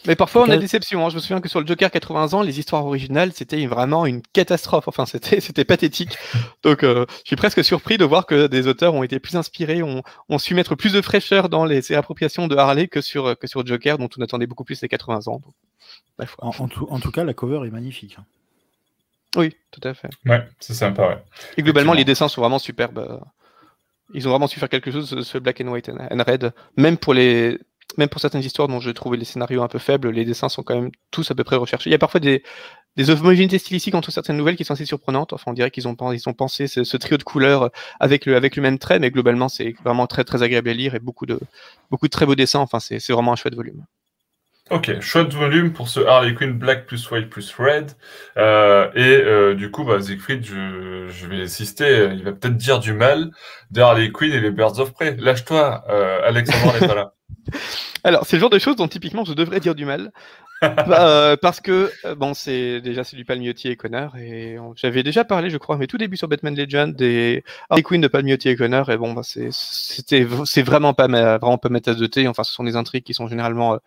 [0.04, 1.04] Mais parfois, on a des déceptions.
[1.04, 1.10] Hein.
[1.10, 4.22] Je me souviens que sur le Joker 80 ans, les histoires originales, c'était vraiment une
[4.22, 4.88] catastrophe.
[4.88, 6.16] Enfin, c'était, c'était pathétique.
[6.62, 9.82] Donc, euh, je suis presque surpris de voir que des auteurs ont été plus inspirés,
[9.82, 13.46] ont, ont su mettre plus de fraîcheur dans les appropriations de Harley que sur, que
[13.46, 15.40] sur Joker, dont on attendait beaucoup plus les 80 ans.
[16.38, 18.16] en, tout, en, tout, cas, la cover est magnifique.
[18.18, 18.24] Hein.
[19.34, 20.08] Oui, tout à fait.
[20.24, 21.18] Ouais, c'est sympa, ouais.
[21.56, 23.20] Et globalement, les dessins sont vraiment superbes.
[24.14, 27.12] Ils ont vraiment su faire quelque chose, ce Black and White and Red, même pour
[27.12, 27.58] les
[27.98, 30.62] même pour certaines histoires dont je trouvais les scénarios un peu faibles, les dessins sont
[30.62, 31.88] quand même tous à peu près recherchés.
[31.90, 32.42] Il y a parfois des,
[32.96, 35.32] des homogénéités stylistiques entre certaines nouvelles qui sont assez surprenantes.
[35.32, 37.70] Enfin, on dirait qu'ils ont, ils ont pensé ce, trio de couleurs
[38.00, 40.94] avec le, avec le même trait, mais globalement, c'est vraiment très, très agréable à lire
[40.94, 41.38] et beaucoup de,
[41.90, 42.60] beaucoup de très beaux dessins.
[42.60, 43.84] Enfin, c'est vraiment un chouette volume.
[44.70, 47.92] Ok, chouette volume pour ce Harley Quinn Black plus White plus Red.
[48.36, 52.80] Euh, et euh, du coup, bah, Siegfried, je, je vais insister, il va peut-être dire
[52.80, 53.30] du mal
[53.70, 55.14] de Harley Quinn et les Birds of Prey.
[55.20, 57.12] Lâche-toi, euh, Alexandre n'est pas là.
[58.04, 60.12] Alors, c'est le genre de choses dont typiquement je devrais dire du mal.
[60.62, 64.16] Bah, euh, parce que, euh, bon, c'est déjà c'est du Palmiotti et Connor.
[64.16, 68.00] Et j'avais déjà parlé, je crois, mes tout débuts sur Batman Legend des Harley Quinn
[68.00, 68.90] de Palmiotti et Connor.
[68.90, 72.26] Et bon, bah, c'est c'est vraiment pas ma, vraiment pas ma tasse de thé.
[72.26, 73.78] Enfin, ce sont des intrigues qui sont généralement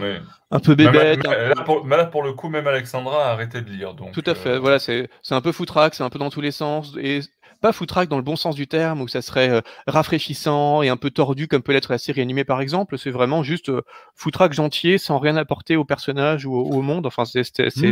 [0.00, 0.18] euh,
[0.50, 1.24] un peu bébêtes.
[1.24, 3.94] là, pour, là, pour, le coup, même Alexandra a arrêté de lire.
[3.94, 4.58] Donc, Tout à fait.
[4.58, 6.94] Voilà, c'est un peu foutraque, c'est un peu dans tous les sens.
[7.00, 7.20] Et
[7.60, 10.96] pas foutraque dans le bon sens du terme, où ça serait euh, rafraîchissant et un
[10.96, 12.98] peu tordu comme peut l'être la série animée par exemple.
[12.98, 13.82] C'est vraiment juste euh,
[14.14, 17.06] foutraque gentil, sans rien apporter au personnage ou au, monde.
[17.06, 17.42] Enfin, hmm.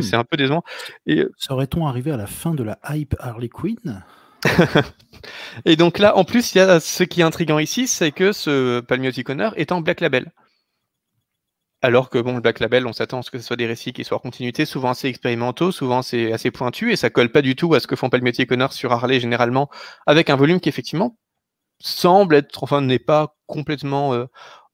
[0.03, 0.63] c'est un peu décevant.
[1.07, 1.21] Et...
[1.21, 4.05] Euh, Serait-on arrivé à la fin de la hype Harley Quinn?
[5.65, 8.33] Et donc là, en plus, il y a ce qui est intriguant ici, c'est que
[8.33, 10.33] ce Palmiotti Connor est en Black Label.
[11.85, 13.93] Alors que bon, le Black Label, on s'attend à ce que ce soit des récits
[13.93, 17.43] qui soient en continuité, souvent assez expérimentaux, souvent c'est assez pointu, et ça colle pas
[17.43, 19.69] du tout à ce que font Palmiotti et Connor sur Harley généralement,
[20.07, 21.19] avec un volume qui effectivement
[21.81, 24.25] semble être, enfin n'est pas complètement euh,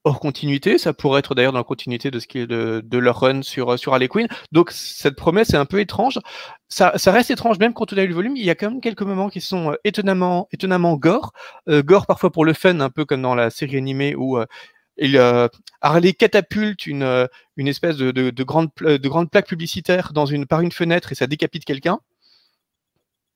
[0.04, 0.78] hors continuité.
[0.78, 3.42] Ça pourrait être d'ailleurs dans la continuité de ce qui est de, de leur run
[3.42, 4.28] sur, sur Harley Quinn.
[4.52, 6.20] Donc cette promesse est un peu étrange.
[6.68, 8.36] Ça, reste étrange même quand on a eu le volume.
[8.36, 11.32] Il y a quand même quelques moments qui sont étonnamment, étonnamment gore.
[11.68, 14.38] gore parfois pour le fun, un peu comme dans la série animée où
[15.00, 15.48] il, euh,
[15.80, 20.26] Harley catapulte une, euh, une espèce de, de, de, grande, de grande plaque publicitaire dans
[20.26, 21.98] une, par une fenêtre et ça décapite quelqu'un.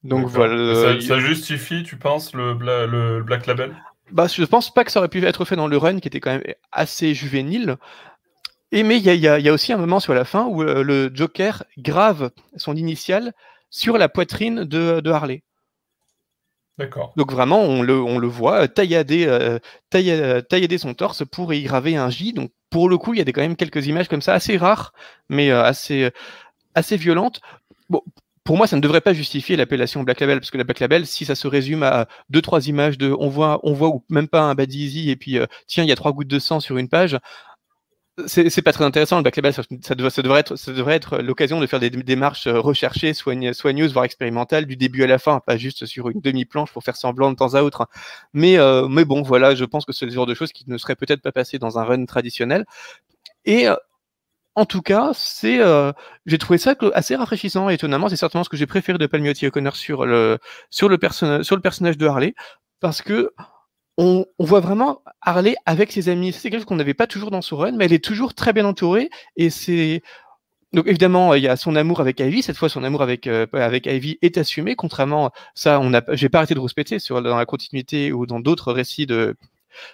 [0.03, 1.01] Donc voilà.
[1.01, 3.75] Ça, justifie, tu penses, le, le, Black Label?
[4.13, 6.21] Bah, Je pense pas que ça aurait pu être fait dans le run qui était
[6.21, 7.77] quand même assez juvénile.
[8.71, 10.83] Et mais il y, y, y a, aussi un moment sur la fin où euh,
[10.83, 13.33] le Joker grave son initial
[13.71, 15.43] sur la poitrine de, de Harley.
[17.17, 19.59] Donc vraiment, on le, on le voit taillader, euh,
[19.91, 22.33] taillader, son torse pour y graver un J.
[22.33, 24.93] Donc pour le coup, il y a quand même quelques images comme ça, assez rares,
[25.29, 26.11] mais euh, assez,
[26.75, 27.41] assez violentes.
[27.89, 28.03] Bon,
[28.45, 31.07] pour moi, ça ne devrait pas justifier l'appellation Black Label, parce que la Black Label,
[31.07, 34.29] si ça se résume à deux, trois images de on voit, on voit ou même
[34.29, 36.61] pas un Bad Easy, et puis euh, tiens, il y a trois gouttes de sang
[36.61, 37.19] sur une page,
[38.27, 39.53] c'est pas très intéressant le label.
[39.53, 40.55] Ça, devrait être,
[40.91, 45.19] être l'occasion de faire des démarches euh, recherchées, soigneuses, voire expérimentales, du début à la
[45.19, 47.89] fin, pas juste sur une demi-planche pour faire semblant de temps à autre.
[48.33, 50.79] Mais, euh, mais bon, voilà, je pense que c'est le genre de choses qui ne
[50.79, 52.65] seraient peut-être pas passées dans un run traditionnel.
[53.45, 53.75] Et euh,
[54.55, 55.61] en tout cas, c'est,
[56.27, 59.49] j'ai trouvé ça assez rafraîchissant et étonnamment, c'est certainement ce que j'ai préféré de Palmiotti
[59.49, 60.39] O'Connor sur le,
[60.71, 60.97] sur le,
[61.43, 62.35] sur le personnage de Harley,
[62.79, 63.33] parce que
[63.99, 66.33] on, voit vraiment Harley avec ses amis.
[66.33, 68.53] C'est quelque chose qu'on n'avait pas toujours dans son run, mais elle est toujours très
[68.53, 69.11] bien entourée.
[69.37, 70.03] Et c'est
[70.73, 72.43] donc évidemment, il y a son amour avec Ivy.
[72.43, 74.75] Cette fois, son amour avec euh, avec Ivy est assumé.
[74.75, 78.41] Contrairement, ça, on a, j'ai pas arrêté de rouspéter sur dans la continuité ou dans
[78.41, 79.37] d'autres récits de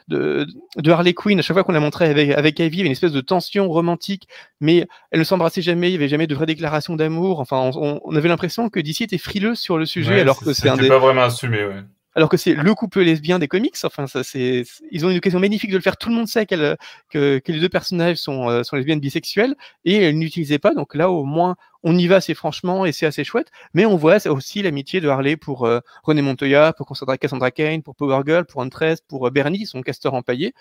[0.08, 0.46] de,
[0.90, 2.92] Harley Quinn, à chaque fois qu'on la montrait avec, avec Ivy, il y avait une
[2.92, 4.28] espèce de tension romantique,
[4.60, 7.40] mais elle ne s'embrassait jamais, il n'y avait jamais de vraies déclaration d'amour.
[7.40, 10.76] Enfin, on, avait l'impression que d'ici était frileux sur le sujet, alors que c'est un
[10.76, 10.86] des...
[10.86, 11.82] pas vraiment assumé, ouais
[12.14, 13.76] alors que c'est le couple lesbien des comics.
[13.84, 15.96] Enfin, ça, c'est, ils ont une occasion magnifique de le faire.
[15.96, 16.76] Tout le monde sait que,
[17.10, 20.74] que les deux personnages sont, euh, sont lesbiennes bisexuelles et elles n'utilisaient pas.
[20.74, 23.50] Donc là, au moins, on y va assez franchement et c'est assez chouette.
[23.74, 27.94] Mais on voit aussi l'amitié de Harley pour euh, René Montoya, pour Cassandra Kane, pour
[27.94, 30.52] Power Girl, pour Huntress, pour euh, Bernie, son casteur empaillé.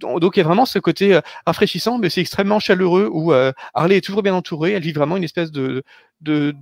[0.00, 3.32] Donc il y a vraiment ce côté rafraîchissant, mais c'est extrêmement chaleureux où
[3.74, 4.72] Harley est toujours bien entourée.
[4.72, 5.84] Elle vit vraiment une espèce de,
[6.20, 6.54] de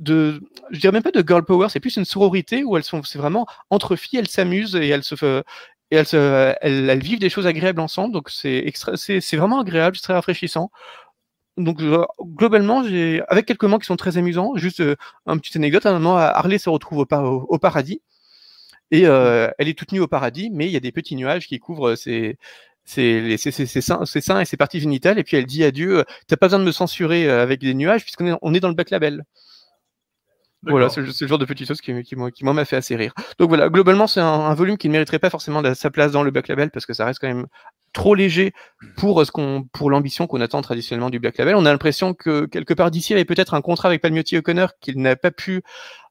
[0.00, 3.02] de, je dirais même pas de girl power, c'est plus une sororité où elles sont,
[3.02, 5.42] c'est vraiment entre filles, elles s'amusent et elles se,
[5.90, 8.12] elles, vivent des choses agréables ensemble.
[8.12, 10.70] Donc c'est c'est vraiment agréable, c'est très rafraîchissant.
[11.56, 11.80] Donc
[12.20, 14.56] globalement, j'ai avec quelques moments qui sont très amusants.
[14.56, 18.02] Juste euh, une petite anecdote, à un moment, Harley se retrouve au, paradis
[18.90, 21.46] et euh, elle est toute nue au paradis, mais il y a des petits nuages
[21.48, 22.38] qui couvrent ses
[22.84, 23.36] ses,
[23.80, 25.18] seins, seins, et ses parties génitales.
[25.18, 27.74] Et puis elle dit à Dieu, t'as pas besoin de me censurer euh, avec des
[27.74, 29.24] nuages puisqu'on est, on est dans le bac label.
[30.66, 33.12] Voilà, c'est le genre de petite chose qui, qui, qui m'a fait assez rire.
[33.38, 36.30] Donc voilà, globalement, c'est un, volume qui ne mériterait pas forcément sa place dans le
[36.30, 37.46] Black Label parce que ça reste quand même
[37.92, 38.52] trop léger
[38.96, 41.54] pour euh, ce qu'on, pour l'ambition qu'on attend traditionnellement du Black Label.
[41.54, 44.36] On a l'impression que quelque part d'ici, il y avait peut-être un contrat avec Palmiotti
[44.36, 45.62] O'Connor qu'il n'a pas pu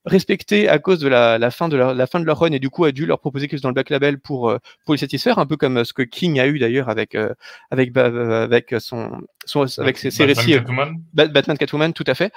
[0.05, 2.69] respecter à cause de la, fin de leur, la fin de leur run et du
[2.69, 4.97] coup a dû leur proposer quelque chose dans le Black Label pour, euh, pour les
[4.97, 7.33] satisfaire, un peu comme ce que King a eu d'ailleurs avec, euh,
[7.71, 10.53] avec, avec son, son avec ses, ses récits.
[10.53, 10.95] Catwoman.
[11.13, 12.33] Batman Catwoman, tout à fait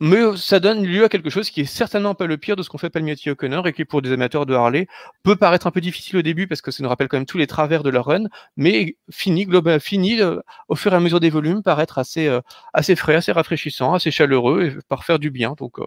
[0.00, 2.68] mais ça donne lieu à quelque chose qui est certainement pas le pire de ce
[2.68, 4.88] qu'on fait Palmiotti O'Connor et qui pour des amateurs de Harley
[5.22, 7.38] peut paraître un peu difficile au début parce que ça nous rappelle quand même tous
[7.38, 8.24] les travers de leur run,
[8.56, 12.26] mais fini, global, fini euh, au fur et à mesure des volumes par être assez,
[12.26, 12.40] euh,
[12.72, 15.54] assez frais, assez rafraîchissant, assez chaleureux et par faire du bien.
[15.56, 15.86] Donc euh,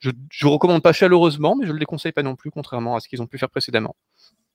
[0.00, 3.00] je ne recommande pas chaleureusement, mais je ne le déconseille pas non plus, contrairement à
[3.00, 3.96] ce qu'ils ont pu faire précédemment.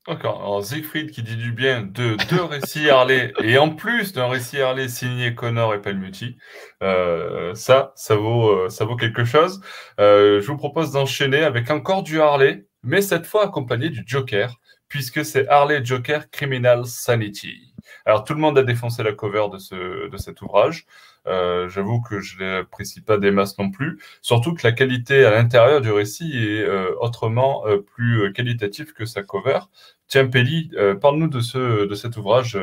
[0.08, 0.40] D'accord.
[0.40, 4.60] Alors Siegfried qui dit du bien de deux récits Harley et en plus d'un récit
[4.60, 6.38] Harley signé Connor et Palmuti,
[6.82, 9.62] euh, ça, ça vaut, euh, ça vaut quelque chose.
[10.00, 14.56] Euh, je vous propose d'enchaîner avec encore du Harley, mais cette fois accompagné du Joker,
[14.88, 17.76] puisque c'est Harley Joker Criminal Sanity.
[18.06, 20.86] Alors tout le monde a défoncé la cover de, ce, de cet ouvrage.
[21.30, 24.00] Euh, j'avoue que je ne l'apprécie pas des masses non plus.
[24.22, 29.06] Surtout que la qualité à l'intérieur du récit est euh, autrement euh, plus qualitative que
[29.06, 29.60] sa cover.
[30.08, 32.58] Tiens, Pelli, parle-nous de, ce, de cet ouvrage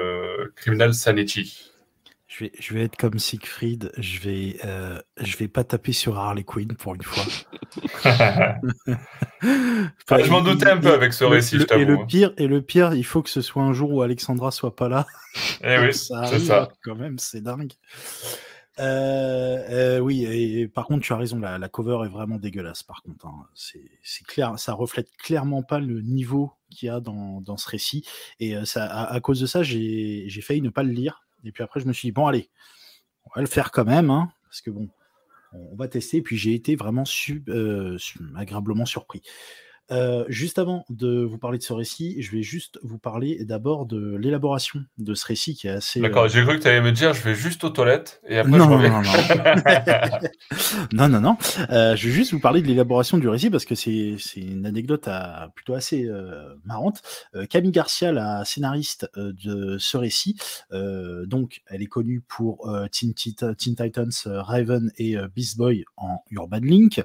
[0.57, 1.71] Criminal Sanity.
[2.27, 4.57] Je vais, je vais, être comme Siegfried, je vais,
[5.21, 7.23] je vais pas taper sur Harley Quinn pour une fois.
[9.43, 12.07] je m'en doutais un peu avec ce récit, et le hein.
[12.09, 14.89] pire, et le pire, il faut que ce soit un jour où Alexandra soit pas
[14.89, 15.07] là.
[15.63, 16.69] Eh oui, c'est ça.
[16.83, 17.73] Quand même, c'est dingue.
[18.79, 22.83] Euh, euh, oui, et, par contre, tu as raison, la, cover est vraiment dégueulasse.
[22.83, 23.47] Par contre, hein.
[23.55, 28.05] c'est clair, ça reflète clairement pas le niveau qu'il y a dans, ce récit.
[28.41, 31.23] Et euh, ça, à, cause de ça, j'ai failli ne pas le lire.
[31.45, 32.51] Et puis après, je me suis dit bon, allez,
[33.25, 34.89] on va le faire quand même, hein, parce que bon,
[35.53, 36.19] on, va tester.
[36.19, 37.05] Et puis j'ai été vraiment
[38.37, 39.23] agréablement surpris.
[39.93, 43.87] Euh, juste avant de vous parler de ce récit, je vais juste vous parler d'abord
[43.87, 46.01] de l'élaboration de ce récit qui est assez.
[46.01, 48.39] D'accord, euh, j'ai cru que tu allais me dire je vais juste aux toilettes et
[48.39, 48.91] après non, je non, reviens.
[48.91, 49.03] non,
[50.93, 51.37] non, non, non, non.
[51.71, 55.07] Euh, je vais juste vous parler de l'élaboration du récit parce que c'est une anecdote
[55.09, 57.03] à- plutôt assez euh, marrante.
[57.35, 60.37] Euh, Camille Garcia, la scénariste de ce récit,
[60.73, 66.59] euh, donc elle est connue pour Teen, Teen Titans, Raven et Beast Boy en Urban
[66.63, 67.03] Link.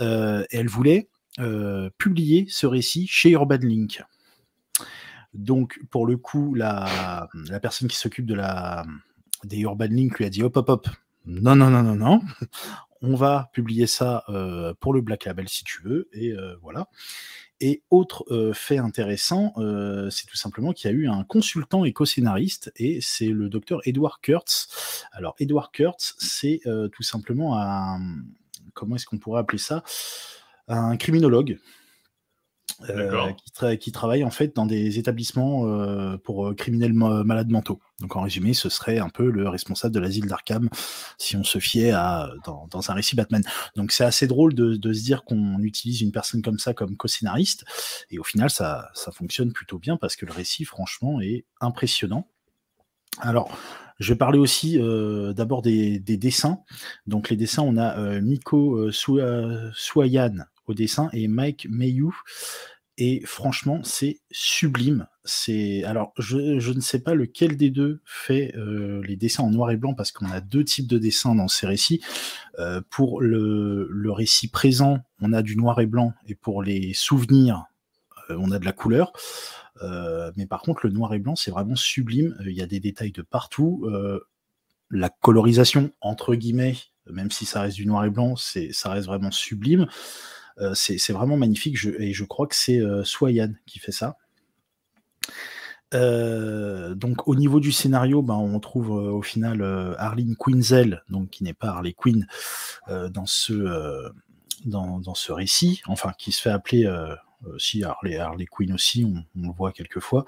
[0.00, 4.02] Euh, elle voulait euh, publier ce récit chez Urban Link.
[5.34, 7.28] Donc, pour le coup, la,
[7.60, 8.84] personne qui s'occupe de la,
[9.44, 10.88] des Urban Link lui a dit hop, hop, hop,
[11.26, 12.20] non, non, non, non, non,
[13.02, 16.88] on va publier ça euh, pour le Black Label si tu veux, et euh, voilà.
[17.60, 19.54] Et autre euh, fait intéressant,
[20.10, 23.80] c'est tout simplement qu'il y a eu un consultant et co-scénariste, et c'est le docteur
[23.84, 25.04] Edward Kurtz.
[25.12, 26.60] Alors, Edward Kurtz, c'est
[26.92, 27.98] tout simplement un.
[28.74, 29.82] Comment est-ce qu'on pourrait appeler ça?
[30.68, 31.58] Un criminologue.
[32.90, 37.24] euh, qui, tra- qui travaille en fait dans des établissements euh, pour euh, criminels ma-
[37.24, 37.80] malades mentaux.
[38.00, 40.68] Donc en résumé, ce serait un peu le responsable de l'asile d'Arkham
[41.16, 43.42] si on se fiait à dans, dans un récit Batman.
[43.76, 46.96] Donc c'est assez drôle de, de se dire qu'on utilise une personne comme ça comme
[46.96, 47.64] co-scénariste
[48.10, 52.28] et au final ça, ça fonctionne plutôt bien parce que le récit franchement est impressionnant.
[53.20, 53.56] Alors,
[53.98, 56.60] je vais parler aussi euh, d'abord des, des dessins.
[57.06, 62.14] Donc les dessins, on a euh, Miko euh, Suayan au dessin et Mike Mayou.
[62.98, 65.06] Et franchement, c'est sublime.
[65.24, 69.50] C'est alors, je, je ne sais pas lequel des deux fait euh, les dessins en
[69.50, 72.02] noir et blanc parce qu'on a deux types de dessins dans ces récits.
[72.58, 76.94] Euh, pour le, le récit présent, on a du noir et blanc, et pour les
[76.94, 77.64] souvenirs,
[78.30, 79.12] euh, on a de la couleur.
[80.36, 82.34] Mais par contre, le noir et blanc, c'est vraiment sublime.
[82.40, 83.86] Il y a des détails de partout.
[84.90, 86.76] La colorisation, entre guillemets,
[87.10, 89.86] même si ça reste du noir et blanc, c'est, ça reste vraiment sublime.
[90.58, 91.76] Euh, c'est, vraiment magnifique.
[91.98, 94.16] Et je crois que c'est euh, Swayan qui fait ça.
[95.94, 99.62] Euh, donc au niveau du scénario, ben, on trouve au final
[99.98, 102.26] Arlene Quinzel, donc qui n'est pas Harley Quinn,
[102.88, 104.12] dans ce
[105.32, 106.90] récit, enfin qui se fait appeler
[107.58, 110.24] si Harley, Quinn aussi, on, le voit quelquefois.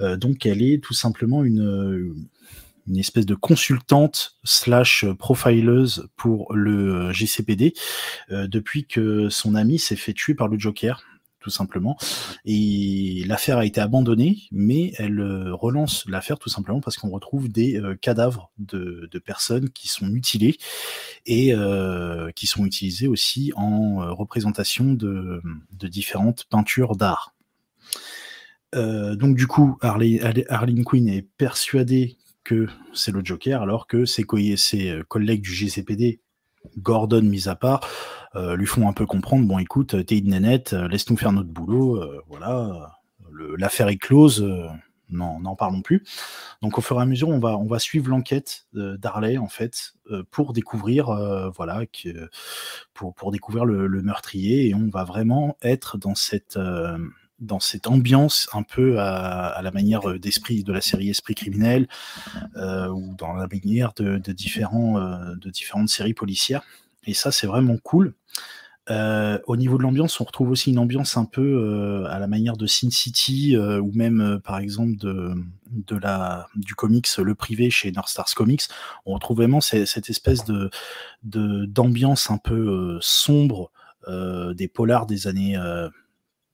[0.00, 2.26] Donc elle est tout simplement une,
[2.86, 7.74] une espèce de consultante slash profileuse pour le euh, GCPD
[8.30, 11.02] euh, depuis que son ami s'est fait tuer par le Joker
[11.40, 11.96] tout simplement.
[12.44, 17.48] Et l'affaire a été abandonnée, mais elle euh, relance l'affaire tout simplement parce qu'on retrouve
[17.48, 20.56] des cadavres de, personnes qui sont mutilées
[21.26, 21.52] et
[22.36, 25.42] qui sont utilisées aussi en représentation de,
[25.72, 27.34] différentes peintures d'art.
[28.72, 32.18] Donc du coup, Harleen Quinn est persuadée
[32.94, 34.24] c'est le Joker, alors que ses,
[34.56, 36.20] ses euh, collègues du GCPD,
[36.78, 37.80] Gordon mis à part,
[38.34, 41.50] euh, lui font un peu comprendre, bon écoute, t'es une nénette, euh, laisse-nous faire notre
[41.50, 42.96] boulot, euh, voilà,
[43.58, 44.66] l'affaire est close, euh,
[45.10, 46.02] n'en parlons plus.
[46.62, 50.22] Donc au fur et à mesure, on va, suivre l'enquête euh, d'Harley, en fait, euh,
[50.30, 51.82] pour découvrir, euh, voilà,
[52.94, 56.58] pour, découvrir le meurtrier, et on va vraiment être dans cette...
[57.42, 61.88] dans cette ambiance un peu à, la manière euh, d'esprit de la série Esprit criminel
[62.56, 66.62] euh, ou dans la manière de, différents euh, de différentes séries policières.
[67.04, 68.14] Et ça c'est vraiment cool.
[68.90, 72.66] Au niveau de l'ambiance on retrouve aussi une ambiance un peu à la manière de
[72.66, 75.32] Sin City ou même par exemple de,
[75.70, 78.62] de la du comics Le Privé chez North Stars Comics.
[79.06, 80.68] On retrouve vraiment ces- cette espèce de
[81.22, 83.70] d'ambiance un peu sombre
[84.08, 85.56] des polars des années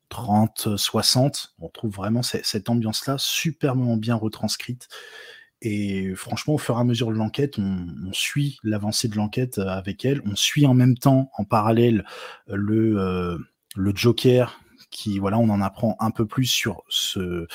[0.08, 4.88] 30, 60, on trouve vraiment ce- cette ambiance-là superbement bien retranscrite.
[5.60, 9.66] Et franchement, au fur et à mesure de l'enquête, on, suit l'avancée de l'enquête euh,
[9.66, 10.22] avec elle.
[10.24, 12.04] On suit en même temps, en parallèle,
[12.46, 13.38] le, euh,
[13.76, 17.46] le Joker, qui, voilà, on en apprend un peu plus sur ce,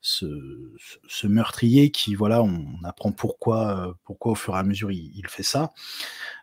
[0.00, 5.26] ce, meurtrier, qui, voilà, on, apprend pourquoi, euh, pourquoi au fur et à mesure il,
[5.28, 5.72] fait ça.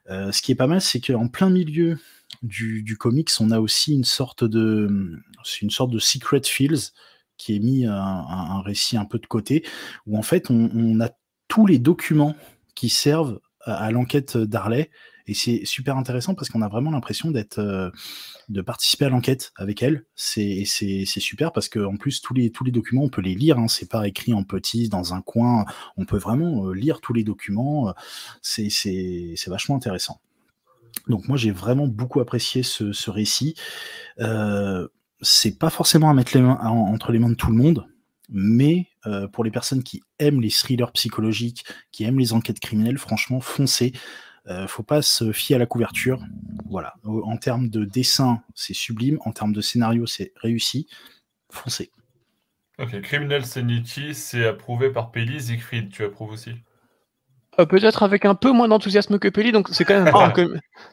[0.10, 1.98] Ce qui est pas mal, c'est qu'en plein milieu
[2.44, 5.22] du, comics, on a aussi une sorte de,
[5.62, 6.92] une sorte de Secret Fields
[7.38, 9.66] qui est mis un, un- récit un peu de côté,
[10.06, 11.10] où en fait on, a
[11.48, 12.36] tous les documents
[12.76, 14.90] qui servent à, l'enquête d'Harley,
[15.26, 17.90] et c'est super intéressant parce qu'on a vraiment l'impression d'être, euh,
[18.50, 20.06] de participer à l'enquête avec elle.
[20.16, 23.36] C'est, c'est, super parce que en plus tous les tous les documents on peut les
[23.36, 27.00] lire, hein, c'est pas écrit en petit dans un coin, on peut vraiment euh, lire
[27.00, 27.90] tous les documents.
[27.90, 27.94] euh,
[28.42, 30.20] C'est, c'est, c'est vachement intéressant.
[31.08, 33.56] Donc moi j'ai vraiment beaucoup apprécié ce, récit.
[34.20, 34.88] Euh,
[35.22, 37.88] c'est pas forcément à mettre entre les mains de tout le monde,
[38.30, 42.98] mais euh, pour les personnes qui aiment les thrillers psychologiques, qui aiment les enquêtes criminelles,
[42.98, 43.94] franchement foncez.
[44.48, 46.22] Euh, faut pas se fier à la couverture.
[46.70, 46.96] Voilà.
[47.06, 49.18] En termes de dessin, c'est sublime.
[49.22, 50.88] En termes de scénario, c'est réussi.
[51.50, 51.92] Foncez.
[52.80, 55.42] Ok, Criminal Sanity, c'est approuvé par Peli.
[55.42, 56.56] Siegfried, tu approuves aussi?
[57.60, 60.34] Euh, peut-être avec un peu moins d'enthousiasme que Peli, donc c'est quand même un,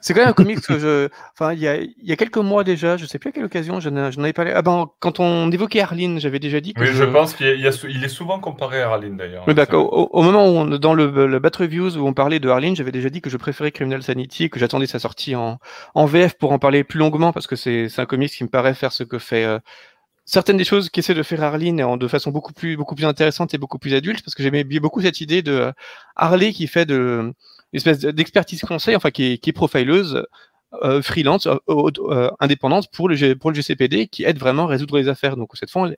[0.00, 2.36] c'est quand même un comics que je, enfin il y a, il y a quelques
[2.36, 4.52] mois déjà, je sais plus à quelle occasion, j'en avais parlé.
[4.54, 6.80] Ah ben quand on évoquait Arline, j'avais déjà dit que.
[6.80, 9.44] Oui, je, pense qu'il il est souvent comparé à Arline d'ailleurs.
[9.46, 10.14] Oui, d'accord.
[10.14, 12.92] Au, moment où on, dans le, le Bat Reviews où on parlait de Arline, j'avais
[12.92, 15.58] déjà dit que je préférais Criminal Sanity, que j'attendais sa sortie en,
[15.94, 18.48] en VF pour en parler plus longuement parce que c'est, c'est un comics qui me
[18.48, 19.58] paraît faire ce que fait euh,
[20.30, 23.58] certaines des choses qu'essaie de faire Arline de façon beaucoup plus, beaucoup plus intéressante et
[23.58, 25.72] beaucoup plus adulte, parce que j'aimais beaucoup cette idée de euh,
[26.14, 27.32] Harley qui fait de,
[27.72, 30.24] espèce d'expertise conseil, enfin qui est, qui est profileuse,
[30.84, 35.08] euh, freelance, euh, indépendante pour le, pour le GCPD, qui aide vraiment à résoudre les
[35.08, 35.36] affaires.
[35.36, 35.90] Donc cette fois,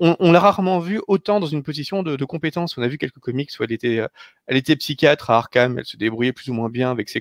[0.00, 2.76] on, l'a rarement vu autant dans une position de, de, compétence.
[2.78, 4.08] On a vu quelques comics où elle était, euh,
[4.46, 7.20] elle était psychiatre à Arkham, elle se débrouillait plus ou moins bien avec ses,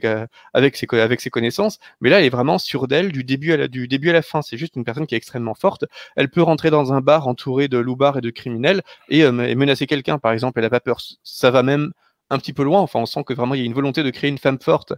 [0.54, 3.58] avec ses, avec ses connaissances, mais là, elle est vraiment sûre d'elle du début à
[3.58, 4.42] la, du début à la fin.
[4.42, 5.86] C'est juste une personne qui est extrêmement forte.
[6.16, 9.86] Elle peut rentrer dans un bar entouré de loupards et de criminels et, euh, menacer
[9.86, 10.60] quelqu'un, par exemple.
[10.60, 11.02] Elle n'a pas peur.
[11.24, 11.92] Ça va même
[12.30, 12.80] un petit peu loin.
[12.80, 14.94] Enfin, on sent que vraiment il y a une volonté de créer une femme forte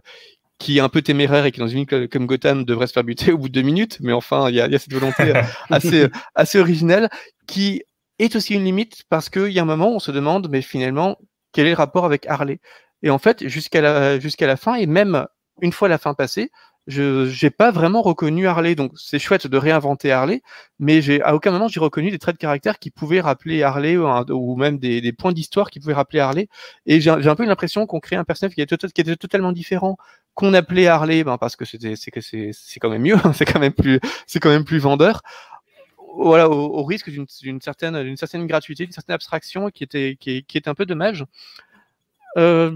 [0.58, 3.04] qui est un peu téméraire et qui dans une ville comme Gotham devrait se faire
[3.04, 5.34] buter au bout de deux minutes, mais enfin il y a, y a, cette volonté
[5.34, 7.08] euh, assez assez originelle
[7.46, 7.82] qui
[8.18, 10.62] est aussi une limite parce qu'il y a un moment où on se demande mais
[10.62, 11.18] finalement
[11.52, 12.60] quel est le rapport avec Harley?
[13.02, 15.26] Et en fait jusqu'à la jusqu'à la fin et même
[15.60, 16.50] une fois la fin passée
[16.86, 18.74] je n'ai pas vraiment reconnu Harley.
[18.74, 20.42] Donc c'est chouette de réinventer Harley,
[20.78, 23.96] mais j'ai à aucun moment j'ai reconnu des traits de caractère qui pouvaient rappeler Harley
[23.96, 26.48] ou, même des, des points d'histoire qui pouvaient rappeler Harley.
[26.86, 29.96] Et j'ai un peu l'impression qu'on crée un personnage qui, est qui était totalement différent,
[30.34, 33.60] qu'on appelait Harley, ben parce que c'était c'est que c'est quand même mieux, c'est quand
[33.60, 35.22] même plus c'est quand même plus vendeur.
[36.14, 40.58] Voilà, au, risque d'une certaine d'une certaine gratuité, d'une certaine abstraction qui était qui qui
[40.58, 41.24] est un peu dommage.
[42.38, 42.70] Euh,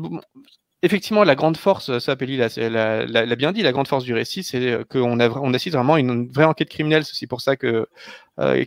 [0.87, 4.78] effectivement, la grande force, ça Peli l'a bien dit, la grande force du récit, c'est
[4.89, 7.05] qu'on on assiste vraiment à une vraie enquête criminelle.
[7.05, 7.87] C'est pour ça que euh,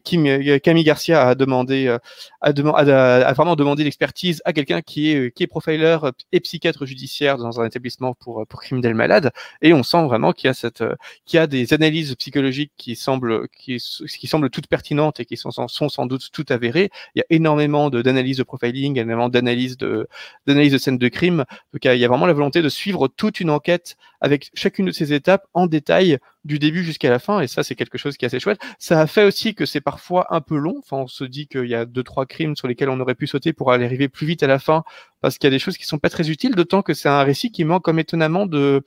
[0.03, 1.97] Kim, euh, Camille Garcia a demandé, euh,
[2.41, 5.97] a, vraiment demandé l'expertise à quelqu'un qui est, qui est profiler
[6.31, 9.31] et psychiatre judiciaire dans un établissement pour, pour criminels malades.
[9.61, 10.83] Et on sent vraiment qu'il y a cette,
[11.25, 15.51] qu'il y a des analyses psychologiques qui semblent, qui, semblent toutes pertinentes et qui sont,
[15.51, 16.89] sans doute toutes avérées.
[17.15, 20.07] Il y a énormément d'analyses de, profiling, énormément d'analyses de,
[20.47, 21.45] d'analyses de scènes de crime.
[21.73, 24.91] Donc il y a vraiment la volonté de suivre toute une enquête avec chacune de
[24.91, 28.25] ces étapes en détail du début jusqu'à la fin, et ça c'est quelque chose qui
[28.25, 28.59] est assez chouette.
[28.79, 31.65] Ça a fait aussi que c'est parfois un peu long, enfin on se dit qu'il
[31.65, 34.27] y a deux trois crimes sur lesquels on aurait pu sauter pour aller arriver plus
[34.27, 34.83] vite à la fin,
[35.21, 37.23] parce qu'il y a des choses qui sont pas très utiles, d'autant que c'est un
[37.23, 38.83] récit qui manque comme étonnamment de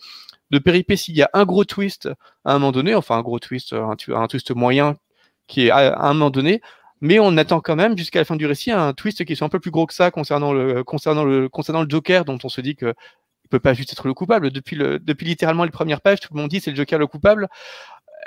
[0.53, 1.13] de péripéties.
[1.13, 2.09] Il y a un gros twist
[2.45, 4.97] à un moment donné, enfin un gros twist, un, twist moyen
[5.49, 6.63] qui est à, un moment donné,
[7.01, 9.51] mais on attend quand même jusqu'à la fin du récit un twist qui soit un
[9.51, 12.61] peu plus gros que ça concernant le concernant le concernant le Joker dont on se
[12.61, 12.95] dit que
[13.53, 14.51] peut pas juste être le coupable.
[14.51, 17.07] Depuis, le, depuis littéralement les premières pages, tout le monde dit c'est le Joker le
[17.07, 17.49] coupable.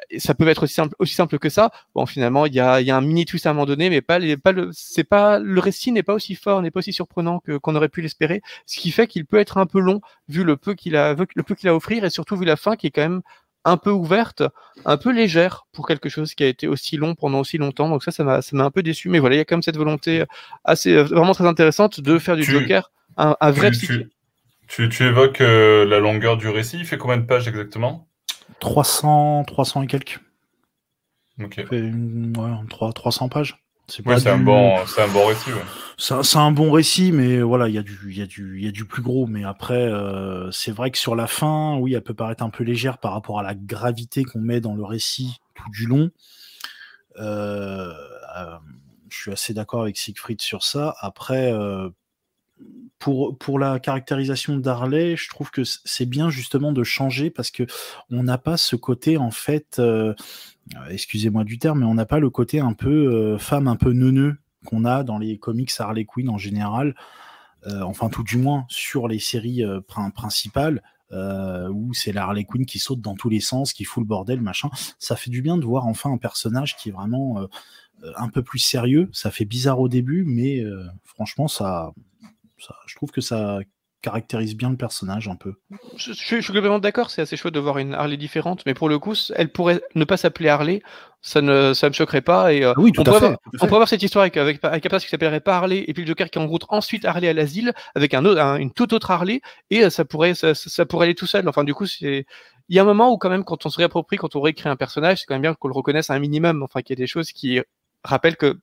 [0.09, 1.71] Et ça peut être aussi simple, aussi simple que ça.
[1.95, 4.01] Bon, finalement, il y a, y a, un mini twist à un moment donné, mais
[4.01, 6.93] pas, les, pas le, c'est pas le récit n'est pas aussi fort, n'est pas aussi
[6.93, 8.41] surprenant que qu'on aurait pu l'espérer.
[8.65, 11.43] Ce qui fait qu'il peut être un peu long vu le peu qu'il a, le
[11.43, 13.21] peu qu'il a à offrir et surtout vu la fin qui est quand même
[13.63, 14.43] un peu ouverte,
[14.83, 17.89] un peu légère pour quelque chose qui a été aussi long pendant aussi longtemps.
[17.89, 19.09] Donc ça, ça m'a, ça m'a un peu déçu.
[19.09, 20.25] Mais voilà, il y a quand même cette volonté
[20.65, 24.09] assez, vraiment très intéressante de faire du Joker un, un vrai tu,
[24.67, 26.77] tu, tu évoques euh, la longueur du récit.
[26.79, 28.07] Il fait combien de pages exactement?
[28.59, 30.19] 300, 300 et quelques.
[31.41, 31.57] Ok.
[31.57, 33.57] Il fait ouais, 3, 300 pages.
[33.87, 35.51] C'est ouais, un, bon, un bon récit.
[35.51, 35.61] Ouais.
[35.97, 38.71] C'est un bon récit, mais voilà, il y, a du, y, a du, y a
[38.71, 39.27] du plus gros.
[39.27, 42.63] Mais après, euh, c'est vrai que sur la fin, oui, elle peut paraître un peu
[42.63, 46.09] légère par rapport à la gravité qu'on met dans le récit tout du long.
[47.19, 47.93] Euh,
[48.37, 48.57] euh,
[49.09, 50.95] je suis assez d'accord avec Siegfried sur ça.
[50.99, 51.53] Après,
[52.99, 57.63] pour, pour la caractérisation d'Harley, je trouve que c'est bien justement de changer parce que
[58.09, 60.13] on n'a pas ce côté en fait, euh,
[60.89, 63.91] excusez-moi du terme, mais on n'a pas le côté un peu euh, femme un peu
[63.91, 66.95] neuneux qu'on a dans les comics Harley Quinn en général,
[67.67, 70.81] euh, enfin tout du moins sur les séries principales.
[71.11, 74.41] où c'est la Harley Quinn qui saute dans tous les sens, qui fout le bordel,
[74.41, 74.69] machin.
[74.99, 77.47] Ça fait du bien de voir enfin un personnage qui est vraiment
[78.17, 79.09] un peu plus sérieux.
[79.13, 80.63] Ça fait bizarre au début, mais
[81.05, 81.93] franchement, ça,
[82.57, 83.59] je trouve que ça
[84.05, 85.55] caractérise bien le personnage un peu.
[85.97, 88.99] Je, suis complètement d'accord, c'est assez chouette de voir une Harley différente, mais pour le
[88.99, 90.83] coup, elle pourrait ne pas s'appeler Harley,
[91.23, 92.53] ça ne ça me choquerait pas.
[92.53, 94.37] Et, euh, oui, tout on, à pourrait fait, avoir, on pourrait avoir cette histoire avec,
[94.37, 97.03] avec, avec un personnage qui s'appellerait pas Harley, et puis le Joker qui rencontre ensuite
[97.03, 99.41] Harley à l'asile, avec un autre, une toute autre Harley,
[99.71, 101.49] et euh, ça pourrait, ça, ça, pourrait aller tout seul.
[101.49, 102.27] Enfin, du coup, c'est.
[102.69, 104.69] Il y a un moment où, quand même, quand on se réapproprie, quand on réécrit
[104.69, 106.63] un personnage, c'est quand même bien qu'on le reconnaisse à un minimum.
[106.63, 107.59] Enfin, qu'il y ait des choses qui
[108.03, 108.59] rappellent que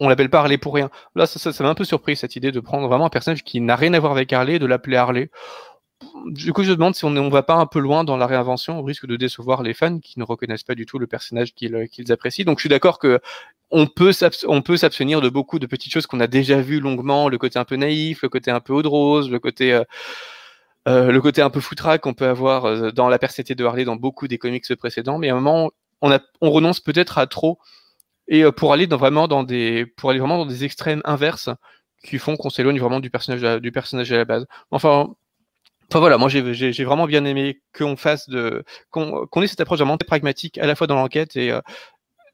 [0.00, 0.90] on l'appelle pas Harley pour rien.
[1.14, 3.76] Là, ça, m'a un peu surpris cette idée de prendre vraiment un personnage qui n'a
[3.76, 5.30] rien à voir avec Harley, de l'appeler Harley.
[6.26, 8.26] du coup, je me demande si on ne va pas un peu loin dans la
[8.26, 11.54] réinvention, au risque de décevoir les fans qui ne reconnaissent pas du tout le personnage
[11.54, 12.44] qu'ils apprécient.
[12.44, 13.20] Donc, je suis d'accord que
[13.70, 17.58] on peut s'abstenir de beaucoup de petites choses qu'on a déjà vues longuement, le côté
[17.58, 19.84] un peu naïf, le côté un peu eau de rose, le côté euh,
[20.86, 23.84] euh, le côté un peu foutraque qu'on peut avoir euh, dans la personnalité de Harley
[23.84, 25.70] dans beaucoup des comics précédents, mais à un moment
[26.02, 27.58] on renonce peut-être à trop
[28.28, 31.50] et pour aller dans, vraiment dans des pour aller vraiment dans des extrêmes inverses
[32.04, 34.46] qui font qu'on s'éloigne vraiment du personnage du personnage à la base.
[34.70, 35.14] Enfin
[35.90, 39.98] Enfin voilà, moi j'ai vraiment bien aimé qu'on fasse de qu'on ait cette approche vraiment
[39.98, 41.52] pragmatique à la fois dans l'enquête et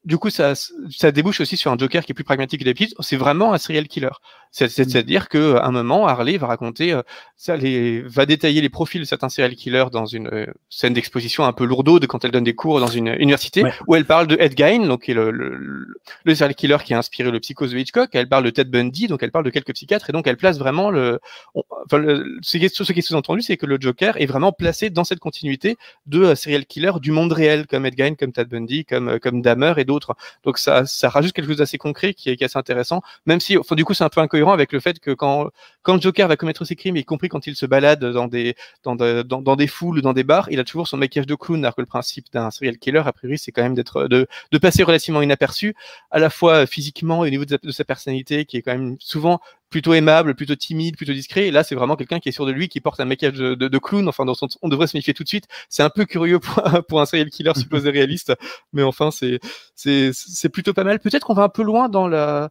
[0.04, 2.94] du coup, ça, ça débouche aussi sur un Joker qui est plus pragmatique que d'habitude.
[3.00, 4.10] C'est vraiment un serial killer.
[4.52, 7.02] C'est-à-dire qu'à un moment, Harley va raconter, euh,
[7.36, 11.44] ça les, va détailler les profils de certains serial killers dans une euh, scène d'exposition
[11.44, 14.36] un peu lourdaude quand elle donne des cours dans une université, où elle parle de
[14.40, 15.86] Ed Gein, donc qui est le, le,
[16.24, 18.10] le, serial killer qui a inspiré le psychose de Hitchcock.
[18.12, 20.58] Elle parle de Ted Bundy, donc elle parle de quelques psychiatres, et donc elle place
[20.58, 21.20] vraiment le.
[21.54, 25.20] enfin, le ce qui est, sous-entendu, c'est que le Joker est vraiment placé dans cette
[25.20, 25.76] continuité
[26.06, 29.42] de euh, serial killer du monde réel, comme Ed Gein, comme Ted Bundy, comme comme
[29.42, 30.16] Dahmer et d'autres.
[30.42, 33.38] Donc ça, ça rajoute quelque chose d'assez concret qui est, qui est assez intéressant, même
[33.38, 35.50] si, enfin, du coup, c'est un peu incohérent avec le fait que quand,
[35.82, 38.96] quand Joker va commettre ses crimes, y compris quand il se balade dans des, dans,
[38.96, 41.62] dans, dans des foules ou dans des bars, il a toujours son maquillage de clown,
[41.64, 44.58] alors que le principe d'un serial killer, a priori, c'est quand même d'être, de, de
[44.58, 45.74] passer relativement inaperçu,
[46.10, 48.72] à la fois physiquement et au niveau de sa, de sa personnalité, qui est quand
[48.72, 51.46] même souvent plutôt aimable, plutôt timide, plutôt discret.
[51.46, 53.54] Et là, c'est vraiment quelqu'un qui est sûr de lui, qui porte un maquillage de,
[53.54, 54.08] de, de clown.
[54.08, 55.46] Enfin, dans son, on devrait se méfier tout de suite.
[55.68, 58.32] C'est un peu curieux pour, pour un serial killer supposé réaliste,
[58.72, 59.38] mais enfin, c'est
[59.74, 60.98] c'est plutôt pas mal.
[60.98, 62.50] Peut-être qu'on va un peu loin dans la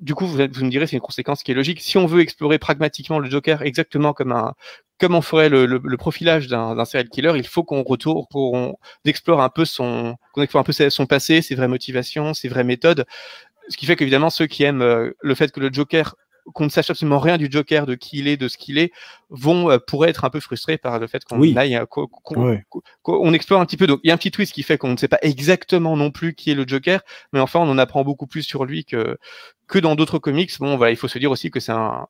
[0.00, 1.80] Du coup, vous, vous me direz, c'est une conséquence qui est logique.
[1.80, 4.52] Si on veut explorer pragmatiquement le Joker exactement comme un,
[4.98, 8.76] comme on ferait le, le, le profilage d'un serial killer, il faut qu'on retourne, qu'on
[9.06, 12.64] explore un peu son, qu'on explore un peu son passé, ses vraies motivations, ses vraies
[12.64, 13.06] méthodes.
[13.68, 16.14] Ce qui fait qu'évidemment, ceux qui aiment euh, le fait que le Joker
[16.52, 18.92] qu'on ne sache absolument rien du Joker, de qui il est, de ce qu'il est,
[19.30, 23.60] vont euh, pourraient être un peu frustrés par le fait qu'on aille, euh, qu'on explore
[23.60, 23.86] un petit peu.
[23.86, 26.10] Donc il y a un petit twist qui fait qu'on ne sait pas exactement non
[26.10, 27.00] plus qui est le Joker,
[27.32, 29.18] mais enfin on en apprend beaucoup plus sur lui que
[29.66, 30.52] que dans d'autres comics.
[30.60, 32.06] Bon, voilà, il faut se dire aussi que c'est un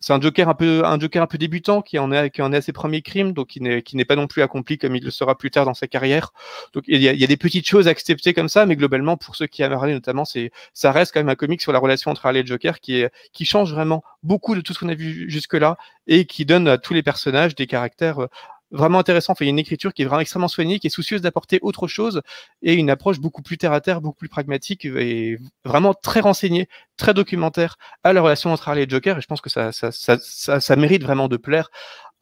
[0.00, 2.52] c'est un Joker un peu un Joker un peu débutant qui en est qui en
[2.52, 5.10] est à ses premiers crimes, donc qui n'est pas non plus accompli comme il le
[5.10, 6.32] sera plus tard dans sa carrière.
[6.72, 9.46] Donc il y a, des petites choses à accepter comme ça, mais globalement pour ceux
[9.46, 12.24] qui aiment Harley notamment, c'est ça reste quand même un comic sur la relation entre
[12.24, 15.54] Harley et Joker qui qui change vraiment beaucoup de tout ce qu'on a vu jusque
[15.54, 15.76] là
[16.06, 18.26] et qui donne à tous les personnages des caractères
[18.70, 19.34] vraiment intéressant.
[19.40, 21.88] Il y a une écriture qui est vraiment extrêmement soignée, qui est soucieuse d'apporter autre
[21.88, 22.22] chose
[22.62, 26.68] et une approche beaucoup plus terre à terre, beaucoup plus pragmatique et vraiment très renseignée,
[26.96, 29.18] très documentaire à la relation entre Harley et Joker.
[29.18, 31.70] Et je pense que ça, ça, ça, ça mérite vraiment de plaire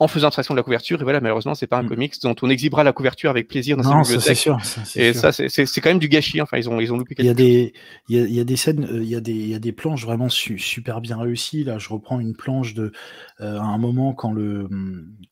[0.01, 1.01] en faisant abstraction de la couverture.
[1.01, 1.88] Et voilà, malheureusement, c'est pas un mm.
[1.88, 4.36] comics dont on exhibera la couverture avec plaisir dans non, sa bibliothèque.
[4.36, 4.59] Sûr,
[4.94, 5.20] et sûr.
[5.20, 6.40] ça, c'est quand même du gâchis.
[6.40, 7.72] Enfin, ils ont, ils ont loupé quelque il y a des,
[8.09, 9.55] il y a, il y a des scènes, euh, il y a des, il y
[9.55, 11.64] a des planches vraiment su, super bien réussies.
[11.64, 12.92] Là, je reprends une planche de,
[13.40, 14.68] euh, à un moment quand le,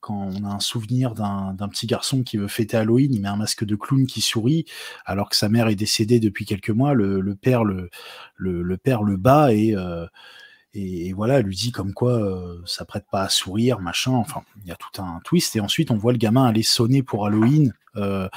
[0.00, 3.36] quand on a un souvenir d'un petit garçon qui veut fêter Halloween, il met un
[3.36, 4.64] masque de clown qui sourit,
[5.04, 6.92] alors que sa mère est décédée depuis quelques mois.
[6.92, 7.90] Le, le père le,
[8.34, 10.06] le, le père le bat et euh,
[10.76, 14.12] et, voilà, elle lui dit comme quoi euh, ça prête pas à sourire, machin.
[14.12, 15.56] Enfin, il y a tout un twist.
[15.56, 18.28] Et ensuite, on voit le gamin aller sonner pour Halloween euh,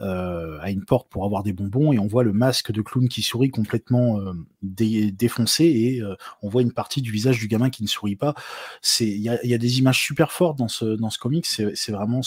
[0.00, 1.92] euh, à une porte pour avoir des bonbons.
[1.92, 5.64] Et on voit le masque de clown qui sourit complètement euh, dé défoncé.
[5.64, 6.02] Et
[6.42, 8.34] on voit une partie du visage du gamin qui ne sourit pas.
[9.00, 11.46] Il y a, y a, des images super fortes dans ce, dans ce comic.
[11.46, 12.20] C'est vraiment.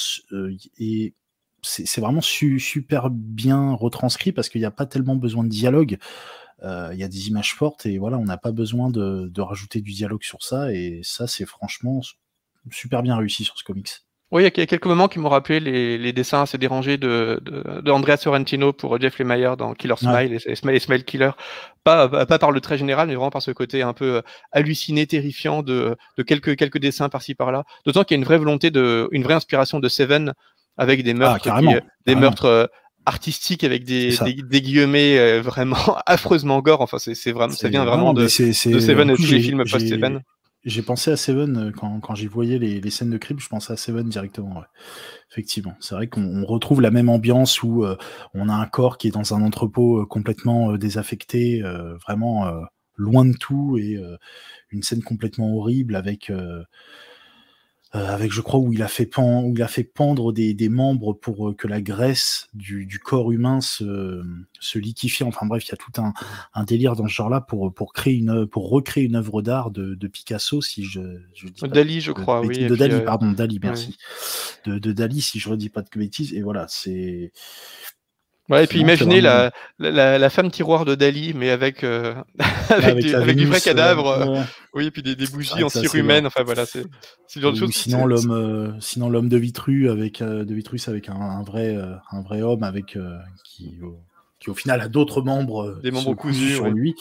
[0.79, 1.13] Et
[1.61, 5.99] c'est vraiment su, super bien retranscrit parce qu'il n'y a pas tellement besoin de dialogue.
[6.63, 9.41] Euh, il y a des images fortes et voilà, on n'a pas besoin de, de,
[9.41, 10.73] rajouter du dialogue sur ça.
[10.73, 12.01] Et ça, c'est franchement
[12.71, 13.89] super bien réussi sur ce comics.
[14.31, 17.41] Oui, il y a quelques moments qui m'ont rappelé les, les, dessins assez dérangés de,
[17.43, 20.37] de, de, Andrea Sorrentino pour Jeff Lemire dans Killer Smile ouais.
[20.45, 21.31] et, et, Smile Killer.
[21.83, 25.63] Pas, pas par le trait général, mais vraiment par ce côté un peu halluciné, terrifiant
[25.63, 27.63] de, de quelques, quelques dessins par-ci par-là.
[27.85, 30.33] D'autant qu'il y a une vraie volonté de, une vraie inspiration de Seven
[30.77, 32.69] avec des meurtres, ah, carrément, qui, des meurtres
[33.05, 36.81] artistique avec des, des, des, guillemets euh, vraiment affreusement gore.
[36.81, 39.31] Enfin, c'est vraiment, ça vient vraiment de, c est, c est, de Seven et tous
[39.31, 40.21] les films post-Seven.
[40.65, 43.47] J'ai pensé à Seven euh, quand, quand j'y voyais les, les, scènes de crime, je
[43.47, 44.57] pensais à Seven directement.
[44.57, 44.65] Ouais.
[45.31, 47.95] Effectivement, c'est vrai qu'on retrouve la même ambiance où euh,
[48.33, 51.61] on a un corps qui est dans un entrepôt complètement désaffecté,
[52.05, 52.51] vraiment
[52.95, 53.97] loin de tout, et
[54.71, 56.31] une scène complètement horrible avec
[57.91, 60.69] avec je crois où il a fait pendre, où il a fait pendre des, des
[60.69, 64.21] membres pour euh, que la graisse du, du, corps humain se,
[64.59, 65.23] se liquifie.
[65.23, 66.13] Enfin bref, il y a tout un,
[66.53, 69.95] un délire dans ce genre-là pour pour créer une pour recréer une œuvre d'art de,
[69.95, 71.01] de, Picasso, si je,
[71.33, 72.67] je dis Dali, pas, je crois, de, oui.
[72.67, 72.99] De Dali, euh...
[73.01, 73.97] pardon, Dali, merci.
[74.65, 76.33] De, de Dali, si je redis pas de bêtises.
[76.33, 77.31] Et voilà, c'est
[78.49, 82.15] Ouais, et puis imaginez la, la, femme tiroir de Dali, mais avec, euh,
[82.69, 84.43] avec, du, vrai cadavre.
[84.73, 86.25] Oui, et puis des, bougies en cire humaine.
[86.25, 86.83] Enfin voilà, c'est
[87.27, 87.73] ce genre de choses.
[87.73, 91.77] Sinon l'homme, sinon l'homme de Vitru avec de Vitrus avec un, vrai,
[92.11, 92.97] un vrai homme avec
[93.43, 93.79] qui
[94.39, 96.95] qui au final a d'autres membres, des membres cousus sur lui.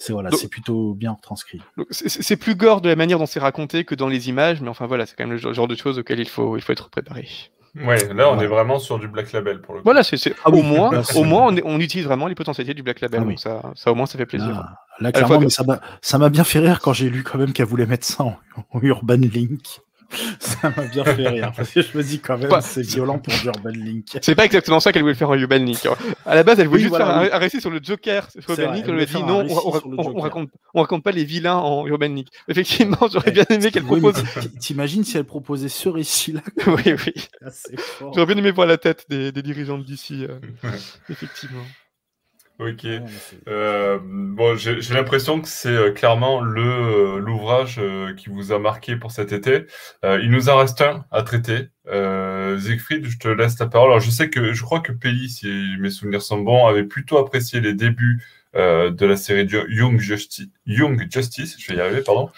[0.00, 1.60] C'est voilà, c'est plutôt bien retranscrit.
[1.90, 4.86] C'est plus gore de la manière dont c'est raconté que dans les images, mais enfin
[4.86, 7.28] voilà, c'est quand même le genre de choses auxquelles il faut, il faut être préparé.
[7.84, 9.84] Ouais, là on est vraiment sur du Black Label pour le coup.
[9.84, 13.20] Voilà, c'est ah au moins, au moins on, utilise vraiment les potentialités du Black Label,
[13.22, 14.64] ah donc ça, ça au moins ça fait plaisir.
[15.00, 15.48] Là, clairement,
[16.00, 18.36] ça m'a bien fait rire quand j'ai lu quand même qu'elle voulait mettre ça en
[18.80, 19.80] Urban Link.
[20.38, 21.52] ça m'a bien fait rire.
[21.54, 24.18] Parce que je me dis quand même, c'est violent pour Urban Link.
[24.22, 25.84] C'est pas exactement ça qu'elle voulait faire en Urban Link.
[25.86, 25.94] Hein.
[26.24, 28.84] À la base, elle voulait juste faire un, récit sur le Joker sur Urban Link.
[28.88, 32.28] Elle lui a dit non, on, raconte, on raconte pas les vilains en Urban Link.
[32.48, 34.22] Effectivement, j'aurais bien aimé qu'elle propose.
[34.60, 37.28] T'imagines si elle proposait ce récit-là Oui, oui.
[38.00, 40.24] J'aurais bien aimé voir la tête des, dirigeants d'ici.
[40.24, 40.38] Euh,
[41.08, 41.62] effectivement.
[42.58, 42.86] Ok.
[43.46, 47.80] Euh, bon, j'ai l'impression que c'est euh, clairement le euh, l'ouvrage
[48.16, 49.66] qui vous a marqué pour cet été.
[50.02, 51.68] il nous en reste un à traiter.
[51.86, 53.90] Siegfried, je te laisse ta parole.
[53.90, 55.48] Alors, je sais que je crois que Peli, si
[55.78, 58.22] mes souvenirs sont bons, avait plutôt apprécié les débuts
[58.54, 60.48] de la série Young Justice.
[60.68, 62.28] Young Justice, je vais y arriver, pardon.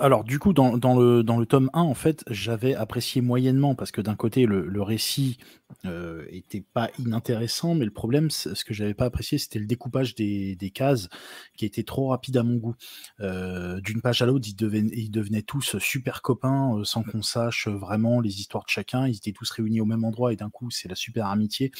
[0.00, 3.92] alors, du coup, dans, le, dans le tome 1, en fait, j'avais apprécié moyennement parce
[3.92, 5.38] que d'un côté, le, récit
[5.86, 6.24] euh,
[6.72, 10.70] pas inintéressant, mais le problème, ce que j'avais pas apprécié, c'était le découpage des, des,
[10.70, 11.08] cases
[11.56, 12.74] qui était trop rapide à mon goût.
[13.20, 17.68] Euh, d'une page à l'autre, ils, ils, devenaient tous super copains euh, sans qu'on sache
[17.68, 19.06] vraiment les histoires de chacun.
[19.06, 21.70] Ils étaient tous réunis au même endroit et d'un coup, c'est la super amitié.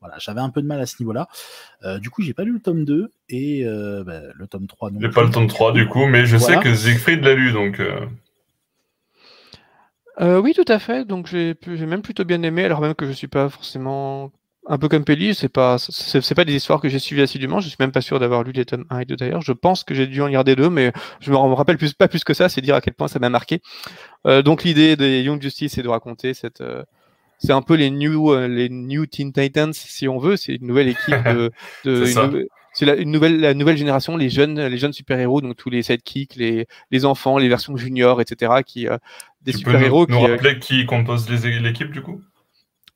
[0.00, 1.28] Voilà, j'avais un peu de mal à ce niveau-là.
[1.84, 5.00] Euh, du coup, j'ai pas lu le tome 2 et bah, le tome 3 non.
[5.00, 7.80] J'ai pas le tome 3 du coup, mais je sais que Siegfried l'a lu donc.
[10.20, 11.04] Euh, oui, tout à fait.
[11.04, 14.30] Donc j'ai même plutôt bien aimé, alors même que je suis pas forcément
[14.68, 17.60] un peu comme Pelli, c'est pas c'est pas des histoires que j'ai suivies assidûment.
[17.60, 19.42] Je suis même pas sûr d'avoir lu les tomes 1 et 2 d'ailleurs.
[19.42, 22.08] Je pense que j'ai dû en lire des deux, mais je me rappelle plus, pas
[22.08, 22.48] plus que ça.
[22.48, 23.60] C'est dire à quel point ça m'a marqué.
[24.26, 26.84] Euh, donc l'idée des Young Justice, c'est de raconter cette euh,
[27.38, 30.36] c'est un peu les new les new Teen Titans si on veut.
[30.36, 31.50] C'est une nouvelle équipe de,
[31.84, 32.46] de
[32.82, 35.82] c'est la, une nouvelle, la nouvelle génération, les jeunes, les jeunes super-héros, donc tous les
[35.84, 38.98] sidekicks, les, les enfants, les versions juniors, etc., qui, euh,
[39.42, 40.06] des super-héros.
[40.08, 42.20] Nous, nous qui, rappeler qui compose l'équipe, du coup?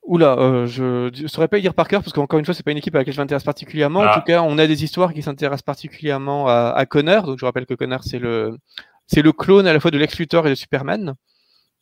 [0.03, 2.63] Oula, euh, je ne saurais pas y dire par cœur parce qu'encore une fois, c'est
[2.63, 4.01] pas une équipe à laquelle je m'intéresse particulièrement.
[4.01, 4.15] En ah.
[4.15, 7.25] tout cas, on a des histoires qui s'intéressent particulièrement à, à, Connor.
[7.25, 8.57] Donc, je rappelle que Connor, c'est le,
[9.05, 11.15] c'est le clone à la fois de Lex Luthor et de Superman,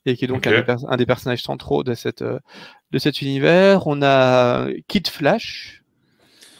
[0.06, 2.38] et qui est donc un, des un, des personnages centraux de cette, euh,
[2.92, 3.88] de cet univers.
[3.88, 5.84] On a Kid Flash,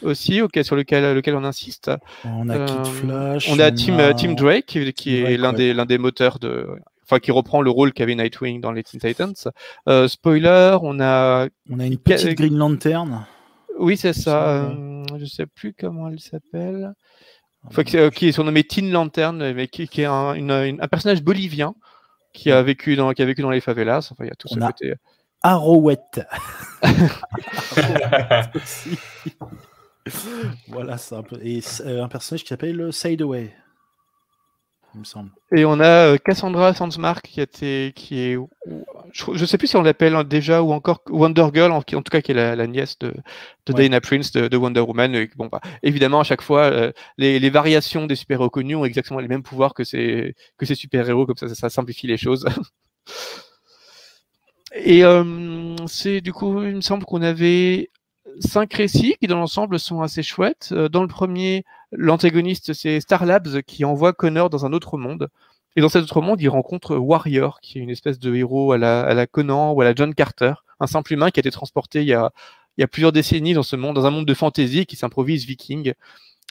[0.02, 1.90] aussi, auquel, sur lequel, lequel on insiste.
[2.24, 3.48] On a Kid euh, Flash.
[3.50, 6.66] On a Tim, Tim Drake, qui, est l'un des, l'un des moteurs de.
[7.04, 9.34] Enfin, qui reprend le rôle qu'avait Nightwing dans les Teen Titans.
[9.88, 11.46] Euh, spoiler, on a.
[11.70, 13.26] On a une petite Green Lantern.
[13.78, 14.64] Oui, c'est ça.
[14.64, 16.94] Euh, je sais plus comment elle s'appelle.
[17.64, 21.74] Enfin, qui, est surnommé Teen Lantern, mais qui, qui est un, un, personnage bolivien
[22.32, 24.08] qui a vécu dans, qui a vécu dans les favelas.
[24.12, 24.94] Enfin, il y a tout ce côté.
[25.42, 26.26] Arouette.
[30.68, 31.38] voilà, c'est un peu.
[31.42, 33.54] Et euh, un personnage qui s'appelle Sideaway,
[34.94, 35.30] il me semble.
[35.54, 38.38] Et on a euh, Cassandra Sandsmark qui, était, qui est.
[39.12, 42.20] Je ne sais plus si on l'appelle déjà ou encore Wonder Girl, en, tout cas
[42.20, 43.14] qui est la, nièce de,
[43.66, 45.26] de Dana Prince de, Wonder Woman.
[45.36, 49.28] bon, bah, évidemment, à chaque fois, euh, les, variations des super-héros connus ont exactement les
[49.28, 52.46] mêmes pouvoirs que ces, que ces super-héros, comme ça, ça, simplifie les choses.
[54.74, 55.02] Et
[55.86, 57.88] c'est du coup, il me semble qu'on avait
[58.40, 60.70] cinq récits qui dans l'ensemble sont assez chouettes.
[60.72, 65.28] Euh, dans le premier, l'antagoniste c'est Star Labs qui envoie Connor dans un autre monde.
[65.76, 68.78] Et dans cet autre monde, il rencontre Warrior, qui est une espèce de héros à
[68.78, 71.50] la, à la Conan ou à la John Carter, un simple humain qui a été
[71.50, 72.32] transporté il y a,
[72.78, 75.44] il y a plusieurs décennies dans ce monde, dans un monde de fantasy qui s'improvise
[75.44, 75.92] viking,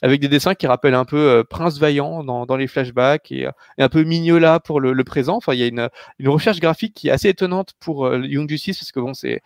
[0.01, 3.49] avec des dessins qui rappellent un peu euh, Prince Vaillant dans, dans les flashbacks et,
[3.77, 5.37] et, un peu Mignola pour le, le, présent.
[5.37, 8.49] Enfin, il y a une, une recherche graphique qui est assez étonnante pour euh, Young
[8.49, 9.41] Justice parce que bon, c'est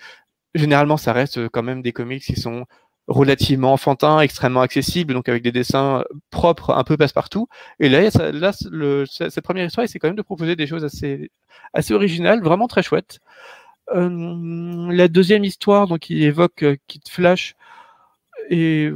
[0.56, 2.66] généralement, ça reste euh, quand même des comics qui sont
[3.08, 7.48] relativement enfantins, extrêmement accessibles, donc avec des dessins propres, un peu passe-partout.
[7.80, 11.32] Et là, cette première histoire, c'est quand même de proposer des choses assez,
[11.92, 13.20] originales, vraiment très chouettes.
[13.96, 17.56] Euh, la deuxième histoire, donc, qui évoque euh, Kid Flash,
[18.50, 18.92] et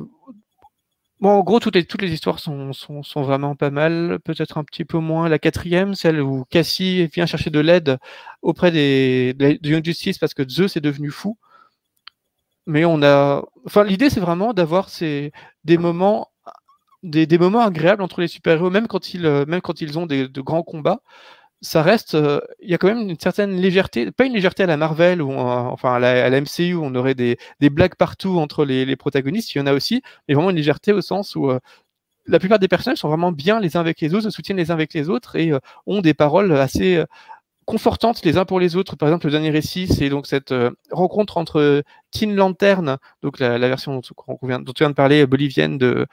[1.24, 2.74] Bon, en gros, toutes les, histoires sont,
[3.16, 4.20] vraiment pas mal.
[4.26, 7.98] Peut-être un petit peu moins la quatrième, celle où Cassie vient chercher de l'aide
[8.42, 11.38] auprès de Young Justice parce que Zeus est devenu fou.
[12.66, 13.44] Mais on a.
[13.66, 15.32] Enfin, l'idée, c'est vraiment d'avoir ces,
[15.64, 16.30] des moments.
[17.04, 20.30] Des, des moments agréables entre les super-héros, même quand ils, même quand ils ont des,
[20.30, 21.02] de grands combats
[21.62, 22.18] ça reste,
[22.62, 25.32] il y a quand même une certaine légèreté, pas une légèreté à la Marvel ou
[25.32, 29.56] enfin à la, MCU où on aurait des, des blagues partout entre les, les, protagonistes,
[29.56, 31.50] il y en a aussi, mais vraiment une légèreté au sens où
[32.26, 34.72] la plupart des personnages sont vraiment bien les uns avec les autres, se soutiennent les
[34.72, 35.52] uns avec les autres et
[35.86, 37.04] ont des paroles assez
[37.66, 38.96] confortantes les uns pour les autres.
[38.96, 43.58] Par exemple, le dernier récit, c'est donc cette euh, rencontre entre Tin Lantern, donc la,
[43.58, 46.08] version dont, vient, tu viens de parler, bolivienne de,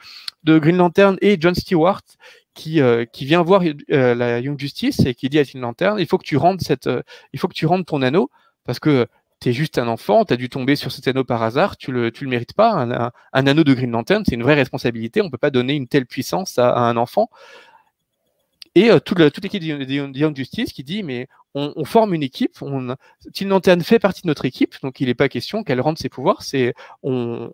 [0.45, 2.01] Green Lantern, et John Stewart,
[2.53, 5.99] qui, euh, qui vient voir euh, la Young Justice et qui dit à Tin Lantern,
[5.99, 6.89] il faut que tu rendes cette,
[7.33, 8.29] il faut que tu rendes ton anneau
[8.65, 9.07] parce que
[9.39, 11.91] tu es juste un enfant, tu as dû tomber sur cet anneau par hasard, tu
[11.91, 12.73] le, tu le mérites pas.
[12.73, 15.21] Un, anneau de Green Lantern, c'est une vraie responsabilité.
[15.21, 17.29] On peut pas donner une telle puissance à, un enfant.
[18.75, 22.61] Et toute l'équipe de Young Justice qui dit mais on, forme une équipe.
[22.61, 22.95] On,
[23.41, 26.43] Lantern fait partie de notre équipe, donc il n'est pas question qu'elle rende ses pouvoirs.
[26.43, 26.73] C'est
[27.03, 27.51] on,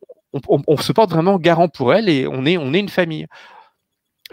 [0.80, 3.28] se porte vraiment garant pour elle et on est, on est une famille.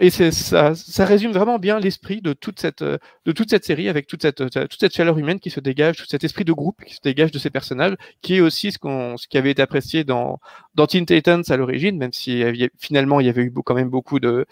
[0.01, 4.09] Et ça, ça résume vraiment bien l'esprit de toute cette, de toute cette série avec
[4.09, 6.95] toute cette, toute cette chaleur humaine qui se dégage, tout cet esprit de groupe qui
[6.95, 10.03] se dégage de ces personnages, qui est aussi ce, qu'on, ce qui avait été apprécié
[10.03, 10.41] dans,
[10.75, 12.43] dans Teen Titans à l'origine, même si
[12.77, 14.47] finalement il y avait eu quand même beaucoup de,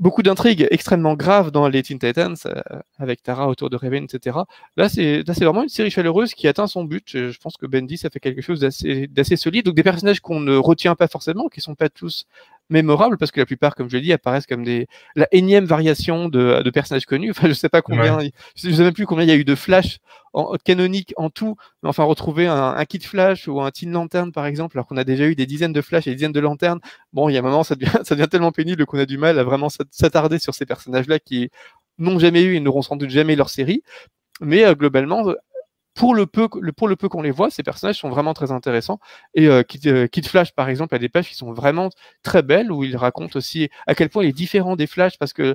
[0.00, 2.60] beaucoup d'intrigues extrêmement graves dans les Teen Titans, euh,
[2.98, 4.38] avec Tara autour de Raven, etc.
[4.76, 7.04] Là, c'est vraiment une série chaleureuse qui atteint son but.
[7.06, 9.66] Je, pense que Bendy, ça fait quelque chose d'assez solide.
[9.66, 12.26] Donc des personnages qu'on ne retient pas forcément, qui sont pas tous
[12.70, 14.86] mémorables, parce que la plupart, comme je l'ai dit, apparaissent comme des
[15.16, 17.30] la énième variation de, de personnages connus.
[17.30, 18.18] Enfin, je sais pas combien,
[18.56, 19.98] je sais même plus combien il y a eu de Flash
[20.32, 24.32] en, canonique en tout, mais enfin retrouver un, un, kit Flash ou un Teen Lantern
[24.32, 26.40] par exemple, alors qu'on a déjà eu des dizaines de Flash et des dizaines de
[26.40, 26.80] lanternes.
[27.12, 29.18] Bon, il y a un moment, ça devient, ça devient tellement pénible qu'on a du
[29.18, 31.50] mal à vraiment s'attarder sur ces personnages-là qui
[31.98, 33.82] n'ont jamais eu et n'auront sans doute jamais leur série.
[34.40, 35.32] Mais euh, globalement,
[35.94, 38.98] pour le peu, pour le peu qu'on les voit, ces personnages sont vraiment très intéressants.
[39.34, 41.90] Et euh, Kid, euh, Flash, par exemple, a des pages qui sont vraiment
[42.22, 45.32] très belles, où il raconte aussi à quel point il est différent des Flash, parce
[45.32, 45.54] que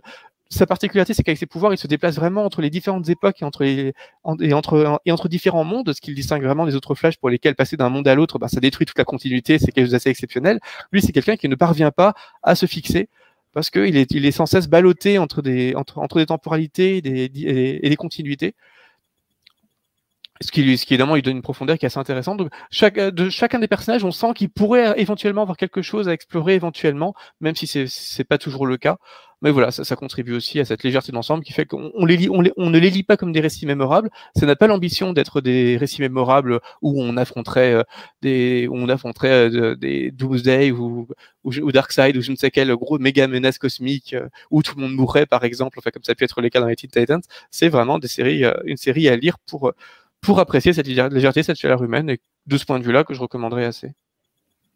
[0.51, 3.45] sa particularité, c'est qu'avec ses pouvoirs, il se déplace vraiment entre les différentes époques et
[3.45, 3.93] entre, les,
[4.39, 7.29] et entre, et entre différents mondes, ce qui le distingue vraiment des autres Flash pour
[7.29, 9.91] lesquels passer d'un monde à l'autre, bah, ça détruit toute la continuité, c'est quelque chose
[9.91, 10.59] d'assez exceptionnel.
[10.91, 13.09] Lui, c'est quelqu'un qui ne parvient pas à se fixer
[13.53, 17.01] parce qu'il est, il est sans cesse ballotté entre des, entre, entre des temporalités et
[17.01, 17.29] des,
[17.83, 18.55] et des continuités
[20.41, 22.37] ce qui, ce qui évidemment lui donne une profondeur qui est assez intéressante.
[22.37, 26.13] Donc, chaque, de chacun des personnages, on sent qu'il pourrait éventuellement avoir quelque chose à
[26.13, 28.97] explorer éventuellement, même si c'est c'est pas toujours le cas.
[29.41, 32.17] Mais voilà, ça, ça contribue aussi à cette légèreté d'ensemble qui fait qu'on on les
[32.17, 34.09] lit, on, on, ne les lit pas comme des récits mémorables.
[34.35, 37.83] Ça n'a pas l'ambition d'être des récits mémorables où on affronterait euh,
[38.21, 41.07] des, où on affronterait euh, des Doomsday ou,
[41.45, 44.75] ou, ou, Darkseid ou je ne sais quelle gros méga menace cosmique euh, où tout
[44.75, 46.75] le monde mourrait par exemple, enfin comme ça a pu être le cas dans les
[46.75, 47.21] Teen Titans.
[47.49, 49.71] C'est vraiment des séries, une série à lire pour
[50.21, 53.21] pour apprécier cette légèreté, cette chaleur humaine, et de ce point de vue-là que je
[53.21, 53.91] recommanderais assez.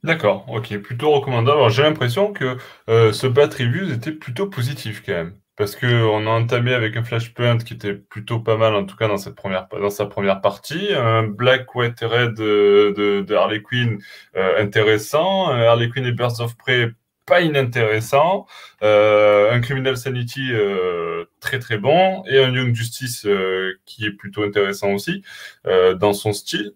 [0.04, 1.58] D'accord, ok, plutôt recommandable.
[1.58, 2.58] Alors j'ai l'impression que
[2.90, 5.36] euh, ce Bat Reviews était plutôt positif quand même.
[5.56, 9.08] Parce qu'on a entamé avec un Flashpoint qui était plutôt pas mal, en tout cas
[9.08, 10.92] dans, cette première, dans sa première partie.
[10.94, 14.00] Un Black, White Red de, de, Harley Quinn
[14.36, 15.50] euh, intéressant.
[15.50, 16.92] Harley Quinn et Birds of Prey
[17.26, 18.46] pas inintéressant,
[18.84, 24.12] euh, un Criminal Sanity euh, très très bon et un Young Justice euh, qui est
[24.12, 25.24] plutôt intéressant aussi
[25.66, 26.74] dans son style.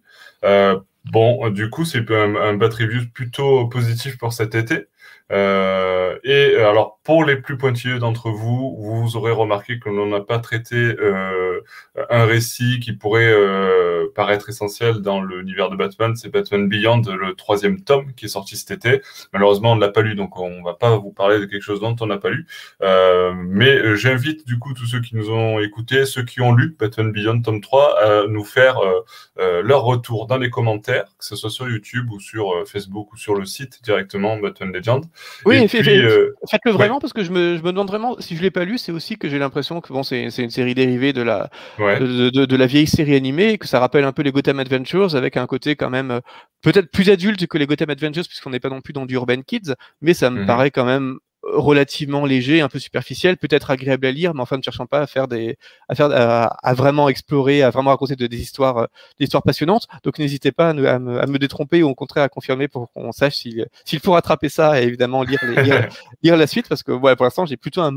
[1.04, 4.88] Bon, du coup, c'est un, un bat review plutôt positif pour cet été.
[5.30, 10.38] Et alors, pour les plus pointilleux d'entre vous, vous aurez remarqué que l'on n'a pas
[10.38, 10.94] traité
[12.10, 13.34] un récit qui pourrait
[14.14, 16.16] paraître essentiel dans l'univers de Batman.
[16.16, 19.02] C'est Batman Beyond, le troisième tome qui est sorti cet été.
[19.32, 21.80] Malheureusement, on ne l'a pas lu, donc on va pas vous parler de quelque chose
[21.80, 22.46] dont on n'a pas lu.
[22.82, 26.74] Euh, mais j'invite du coup tous ceux qui nous ont écoutés, ceux qui ont lu
[26.78, 28.80] Batman Beyond tome 3, à nous faire
[29.36, 33.34] leur retour dans les commentaires, que ce soit sur YouTube ou sur Facebook ou sur
[33.34, 35.04] le site directement Batman Legend.
[35.44, 38.50] Oui, euh, faites-le vraiment parce que je me, je me, demande vraiment, si je l'ai
[38.50, 41.50] pas lu, c'est aussi que j'ai l'impression que bon, c'est une série dérivée de la,
[41.78, 45.14] de, de, de, la vieille série animée, que ça rappelle un peu les Gotham Adventures
[45.14, 46.20] avec un côté quand même euh,
[46.62, 49.42] peut-être plus adulte que les Gotham Adventures puisqu'on n'est pas non plus dans du Urban
[49.42, 50.46] Kids, mais ça me mhm.
[50.46, 54.62] paraît quand même relativement léger, un peu superficiel, peut-être agréable à lire, mais enfin ne
[54.62, 55.56] cherchant pas à faire des,
[55.88, 58.86] à faire, à, vraiment explorer, à vraiment raconter des histoires, euh,
[59.18, 59.86] des histoires passionnantes.
[60.02, 63.12] Donc n'hésitez pas à, me, à, me, détromper ou au contraire à confirmer pour qu'on
[63.12, 65.88] sache s'il faut rattraper ça et évidemment lire, lire,
[66.22, 67.92] lire, la suite parce que ouais, pour l'instant j'ai plutôt un,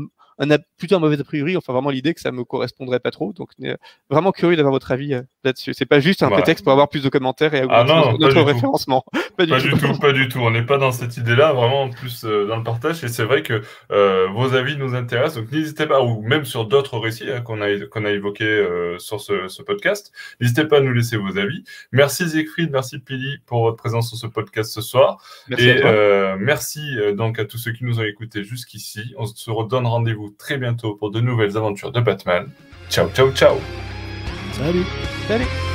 [0.50, 3.32] un, plutôt un mauvais a priori, enfin vraiment l'idée que ça me correspondrait pas trop.
[3.32, 3.76] Donc euh,
[4.10, 5.74] vraiment curieux d'avoir votre avis euh, là-dessus.
[5.74, 7.84] C'est pas juste un prétexte pour avoir plus de commentaires et ah
[8.18, 9.04] notre référencement.
[9.38, 9.98] Pas, du, tout.
[9.98, 10.40] pas du tout.
[10.40, 13.02] On n'est pas dans cette idée-là, vraiment plus euh, dans le partage.
[13.02, 15.42] Et c'est vrai que vos avis nous intéressent.
[15.42, 18.66] Donc n'hésitez pas, ou même sur d'autres récits hein, qu'on a qu'on a évoqués
[18.98, 21.64] sur ce, ce podcast, n'hésitez pas à nous laisser vos avis.
[21.92, 25.16] Merci Siegfried, merci Pili pour votre présence sur ce podcast ce soir.
[25.48, 25.82] Merci et
[26.38, 29.14] merci donc à tous ceux qui nous ont écoutés jusqu'ici.
[29.16, 32.48] On se redonne rendez-vous très bientôt pour de nouvelles aventures de Batman.
[32.90, 33.56] Ciao, ciao, ciao.
[34.52, 34.84] Salut.
[35.26, 35.71] Salut.